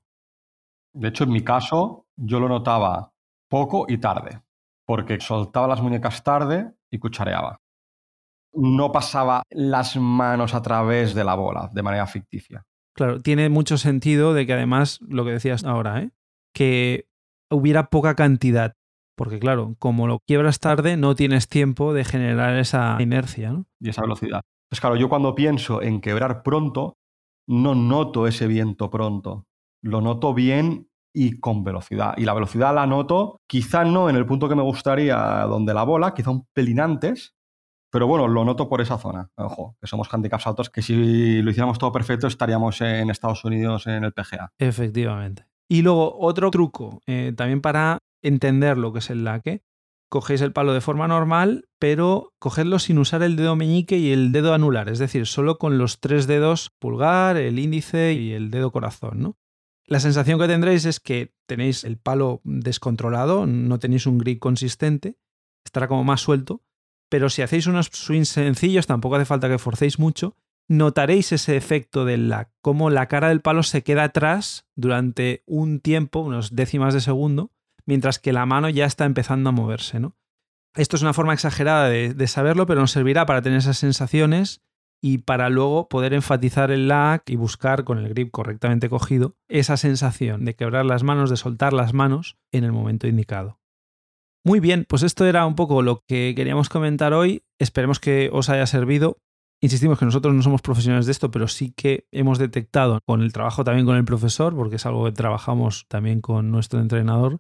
De 0.94 1.10
hecho, 1.10 1.26
en 1.26 1.32
mi 1.32 1.44
caso, 1.44 2.08
yo 2.18 2.40
lo 2.40 2.50
notaba 2.50 3.14
poco 3.50 3.86
y 3.88 3.98
tarde, 3.98 4.42
porque 4.86 5.20
soltaba 5.20 5.68
las 5.68 5.82
muñecas 5.82 6.24
tarde 6.24 6.74
y 6.90 7.00
cuchareaba. 7.00 7.60
No 8.54 8.92
pasaba 8.92 9.44
las 9.50 9.96
manos 9.96 10.54
a 10.54 10.62
través 10.62 11.14
de 11.14 11.24
la 11.24 11.36
bola 11.36 11.70
de 11.74 11.84
manera 11.84 12.08
ficticia. 12.08 12.66
Claro, 12.96 13.20
tiene 13.20 13.50
mucho 13.50 13.78
sentido 13.78 14.34
de 14.34 14.46
que 14.46 14.54
además, 14.54 15.00
lo 15.08 15.24
que 15.24 15.32
decías 15.32 15.64
ahora, 15.64 16.02
¿eh? 16.02 16.12
que 16.54 17.08
hubiera 17.50 17.90
poca 17.90 18.16
cantidad. 18.16 18.74
Porque 19.16 19.40
claro, 19.40 19.76
como 19.80 20.08
lo 20.08 20.20
quiebras 20.20 20.60
tarde, 20.60 20.98
no 20.98 21.16
tienes 21.16 21.48
tiempo 21.48 21.94
de 21.94 22.04
generar 22.04 22.58
esa 22.58 22.98
inercia. 23.00 23.52
¿no? 23.52 23.66
y 23.80 23.90
esa 23.90 24.02
velocidad. 24.02 24.42
Pues 24.70 24.80
claro, 24.80 24.96
yo 24.96 25.10
cuando 25.10 25.36
pienso 25.36 25.82
en 25.82 26.02
quebrar 26.02 26.44
pronto, 26.44 26.96
no 27.48 27.76
noto 27.76 28.28
ese 28.28 28.48
viento 28.48 28.90
pronto. 28.90 29.46
Lo 29.84 30.02
noto 30.02 30.34
bien 30.34 30.90
y 31.14 31.40
con 31.40 31.64
velocidad. 31.64 32.14
Y 32.18 32.24
la 32.24 32.34
velocidad 32.34 32.74
la 32.74 32.88
noto 32.88 33.38
quizá 33.48 33.84
no 33.84 34.10
en 34.10 34.16
el 34.16 34.26
punto 34.26 34.48
que 34.48 34.56
me 34.56 34.62
gustaría 34.62 35.18
donde 35.42 35.74
la 35.74 35.84
bola, 35.84 36.14
quizá 36.14 36.32
un 36.32 36.46
pelín 36.54 36.80
antes, 36.80 37.34
pero 37.92 38.08
bueno, 38.08 38.28
lo 38.28 38.46
noto 38.46 38.70
por 38.70 38.82
esa 38.82 38.98
zona. 38.98 39.30
Ojo, 39.36 39.76
que 39.80 39.88
somos 39.88 40.12
handicaps 40.12 40.48
altos, 40.48 40.70
que 40.70 40.82
si 40.82 41.42
lo 41.42 41.52
hiciéramos 41.52 41.78
todo 41.78 41.92
perfecto 41.92 42.26
estaríamos 42.26 42.80
en 42.82 43.10
Estados 43.10 43.44
Unidos 43.44 43.86
en 43.86 44.04
el 44.04 44.14
PGA. 44.14 44.54
Efectivamente. 44.58 45.46
Y 45.70 45.82
luego 45.84 46.18
otro 46.20 46.50
truco, 46.52 47.02
eh, 47.06 47.34
también 47.36 47.62
para 47.62 48.00
entender 48.22 48.78
lo 48.78 48.94
que 48.94 49.00
es 49.00 49.10
el 49.10 49.24
laque. 49.24 49.64
Cogéis 50.10 50.42
el 50.42 50.52
palo 50.52 50.74
de 50.74 50.82
forma 50.82 51.08
normal, 51.08 51.70
pero 51.80 52.34
cogedlo 52.40 52.80
sin 52.80 52.98
usar 52.98 53.24
el 53.24 53.38
dedo 53.38 53.56
meñique 53.56 53.98
y 53.98 54.12
el 54.12 54.34
dedo 54.34 54.54
anular, 54.54 54.90
es 54.90 55.00
decir, 55.00 55.26
solo 55.26 55.58
con 55.58 55.78
los 55.78 56.02
tres 56.02 56.28
dedos 56.28 56.72
pulgar, 56.80 57.38
el 57.38 57.60
índice 57.60 58.14
y 58.14 58.34
el 58.34 58.52
dedo 58.52 58.72
corazón. 58.72 59.36
La 59.86 60.02
sensación 60.02 60.38
que 60.38 60.48
tendréis 60.48 60.84
es 60.86 61.00
que 61.00 61.34
tenéis 61.46 61.86
el 61.86 61.98
palo 61.98 62.42
descontrolado, 62.44 63.46
no 63.46 63.80
tenéis 63.80 64.06
un 64.06 64.18
grip 64.18 64.40
consistente, 64.40 65.18
estará 65.66 65.88
como 65.88 66.04
más 66.04 66.20
suelto, 66.20 66.62
pero 67.12 67.30
si 67.30 67.42
hacéis 67.42 67.68
unos 67.68 67.88
swings 67.92 68.30
sencillos, 68.30 68.88
tampoco 68.88 69.18
hace 69.18 69.26
falta 69.26 69.50
que 69.50 69.58
forcéis 69.58 70.00
mucho, 70.00 70.38
notaréis 70.70 71.34
ese 71.34 71.58
efecto 71.58 72.06
del 72.06 72.30
lag, 72.30 72.48
como 72.62 72.90
la 72.90 73.08
cara 73.08 73.28
del 73.28 73.42
palo 73.42 73.64
se 73.64 73.84
queda 73.84 74.06
atrás 74.06 74.66
durante 74.76 75.44
un 75.46 75.82
tiempo, 75.82 76.22
unos 76.22 76.56
décimas 76.56 76.94
de 76.94 77.02
segundo, 77.02 77.52
mientras 77.86 78.18
que 78.18 78.32
la 78.32 78.46
mano 78.46 78.70
ya 78.70 78.86
está 78.86 79.04
empezando 79.04 79.50
a 79.50 79.52
moverse, 79.52 80.00
¿no? 80.00 80.16
Esto 80.74 80.96
es 80.96 81.02
una 81.02 81.12
forma 81.12 81.34
exagerada 81.34 81.90
de, 81.90 82.14
de 82.14 82.28
saberlo, 82.28 82.66
pero 82.66 82.80
nos 82.80 82.92
servirá 82.92 83.26
para 83.26 83.42
tener 83.42 83.58
esas 83.58 83.78
sensaciones 83.78 84.62
y 85.02 85.18
para 85.18 85.50
luego 85.50 85.90
poder 85.90 86.14
enfatizar 86.14 86.72
el 86.72 86.88
lag 86.88 87.24
y 87.28 87.36
buscar 87.36 87.84
con 87.84 87.98
el 87.98 88.08
grip 88.08 88.32
correctamente 88.32 88.88
cogido 88.88 89.36
esa 89.50 89.76
sensación 89.76 90.46
de 90.46 90.56
quebrar 90.56 90.86
las 90.86 91.04
manos, 91.04 91.30
de 91.30 91.36
soltar 91.36 91.74
las 91.74 91.94
manos 91.94 92.38
en 92.54 92.64
el 92.64 92.72
momento 92.72 93.06
indicado. 93.06 93.61
Muy 94.44 94.60
bien, 94.60 94.86
pues 94.90 95.04
esto 95.04 95.26
era 95.26 95.46
un 95.46 95.56
poco 95.56 95.84
lo 95.84 96.04
que 96.08 96.34
queríamos 96.36 96.68
comentar 96.70 97.14
hoy. 97.14 97.44
Esperemos 97.60 98.00
que 98.00 98.30
os 98.34 98.50
haya 98.50 98.66
servido. 98.66 99.18
Insistimos 99.62 100.00
que 100.00 100.06
nosotros 100.06 100.34
no 100.34 100.42
somos 100.42 100.64
profesionales 100.64 101.06
de 101.06 101.12
esto, 101.12 101.30
pero 101.30 101.48
sí 101.48 101.72
que 101.76 102.08
hemos 102.12 102.40
detectado 102.40 103.00
con 103.06 103.22
el 103.22 103.32
trabajo 103.32 103.64
también 103.64 103.86
con 103.86 103.96
el 103.96 104.06
profesor, 104.06 104.56
porque 104.56 104.78
es 104.78 104.86
algo 104.88 105.06
que 105.06 105.12
trabajamos 105.12 105.86
también 105.88 106.22
con 106.22 106.50
nuestro 106.50 106.80
entrenador. 106.80 107.40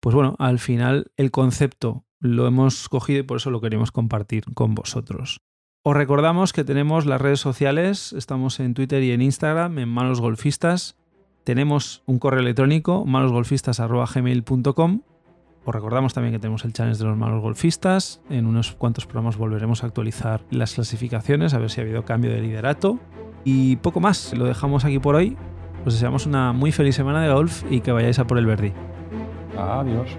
Pues 0.00 0.14
bueno, 0.14 0.36
al 0.38 0.58
final 0.58 1.12
el 1.18 1.30
concepto 1.30 2.06
lo 2.18 2.46
hemos 2.46 2.88
cogido 2.88 3.20
y 3.20 3.24
por 3.24 3.36
eso 3.36 3.50
lo 3.50 3.60
queremos 3.60 3.92
compartir 3.92 4.44
con 4.54 4.74
vosotros. 4.74 5.42
Os 5.82 5.94
recordamos 5.94 6.54
que 6.54 6.64
tenemos 6.64 7.04
las 7.04 7.20
redes 7.20 7.40
sociales, 7.40 8.14
estamos 8.14 8.60
en 8.60 8.72
Twitter 8.72 9.02
y 9.02 9.12
en 9.12 9.20
Instagram, 9.20 9.78
en 9.78 9.90
Malos 9.90 10.22
Golfistas. 10.22 10.96
Tenemos 11.44 12.02
un 12.06 12.18
correo 12.18 12.40
electrónico, 12.40 13.04
malosgolfistas.gmail.com. 13.04 15.02
Os 15.64 15.74
recordamos 15.74 16.14
también 16.14 16.32
que 16.32 16.38
tenemos 16.38 16.64
el 16.64 16.72
challenge 16.72 16.98
de 16.98 17.04
los 17.04 17.16
malos 17.16 17.42
golfistas. 17.42 18.22
En 18.30 18.46
unos 18.46 18.72
cuantos 18.72 19.06
programas 19.06 19.36
volveremos 19.36 19.82
a 19.82 19.86
actualizar 19.86 20.42
las 20.50 20.74
clasificaciones, 20.74 21.52
a 21.52 21.58
ver 21.58 21.70
si 21.70 21.80
ha 21.80 21.84
habido 21.84 22.04
cambio 22.04 22.30
de 22.30 22.40
liderato. 22.40 22.98
Y 23.44 23.76
poco 23.76 24.00
más, 24.00 24.32
lo 24.36 24.46
dejamos 24.46 24.84
aquí 24.84 24.98
por 24.98 25.14
hoy. 25.14 25.36
Os 25.84 25.94
deseamos 25.94 26.26
una 26.26 26.52
muy 26.52 26.72
feliz 26.72 26.94
semana 26.94 27.22
de 27.22 27.32
golf 27.32 27.62
y 27.70 27.80
que 27.80 27.92
vayáis 27.92 28.18
a 28.18 28.26
por 28.26 28.38
el 28.38 28.46
Verdi. 28.46 28.72
Adiós. 29.56 30.18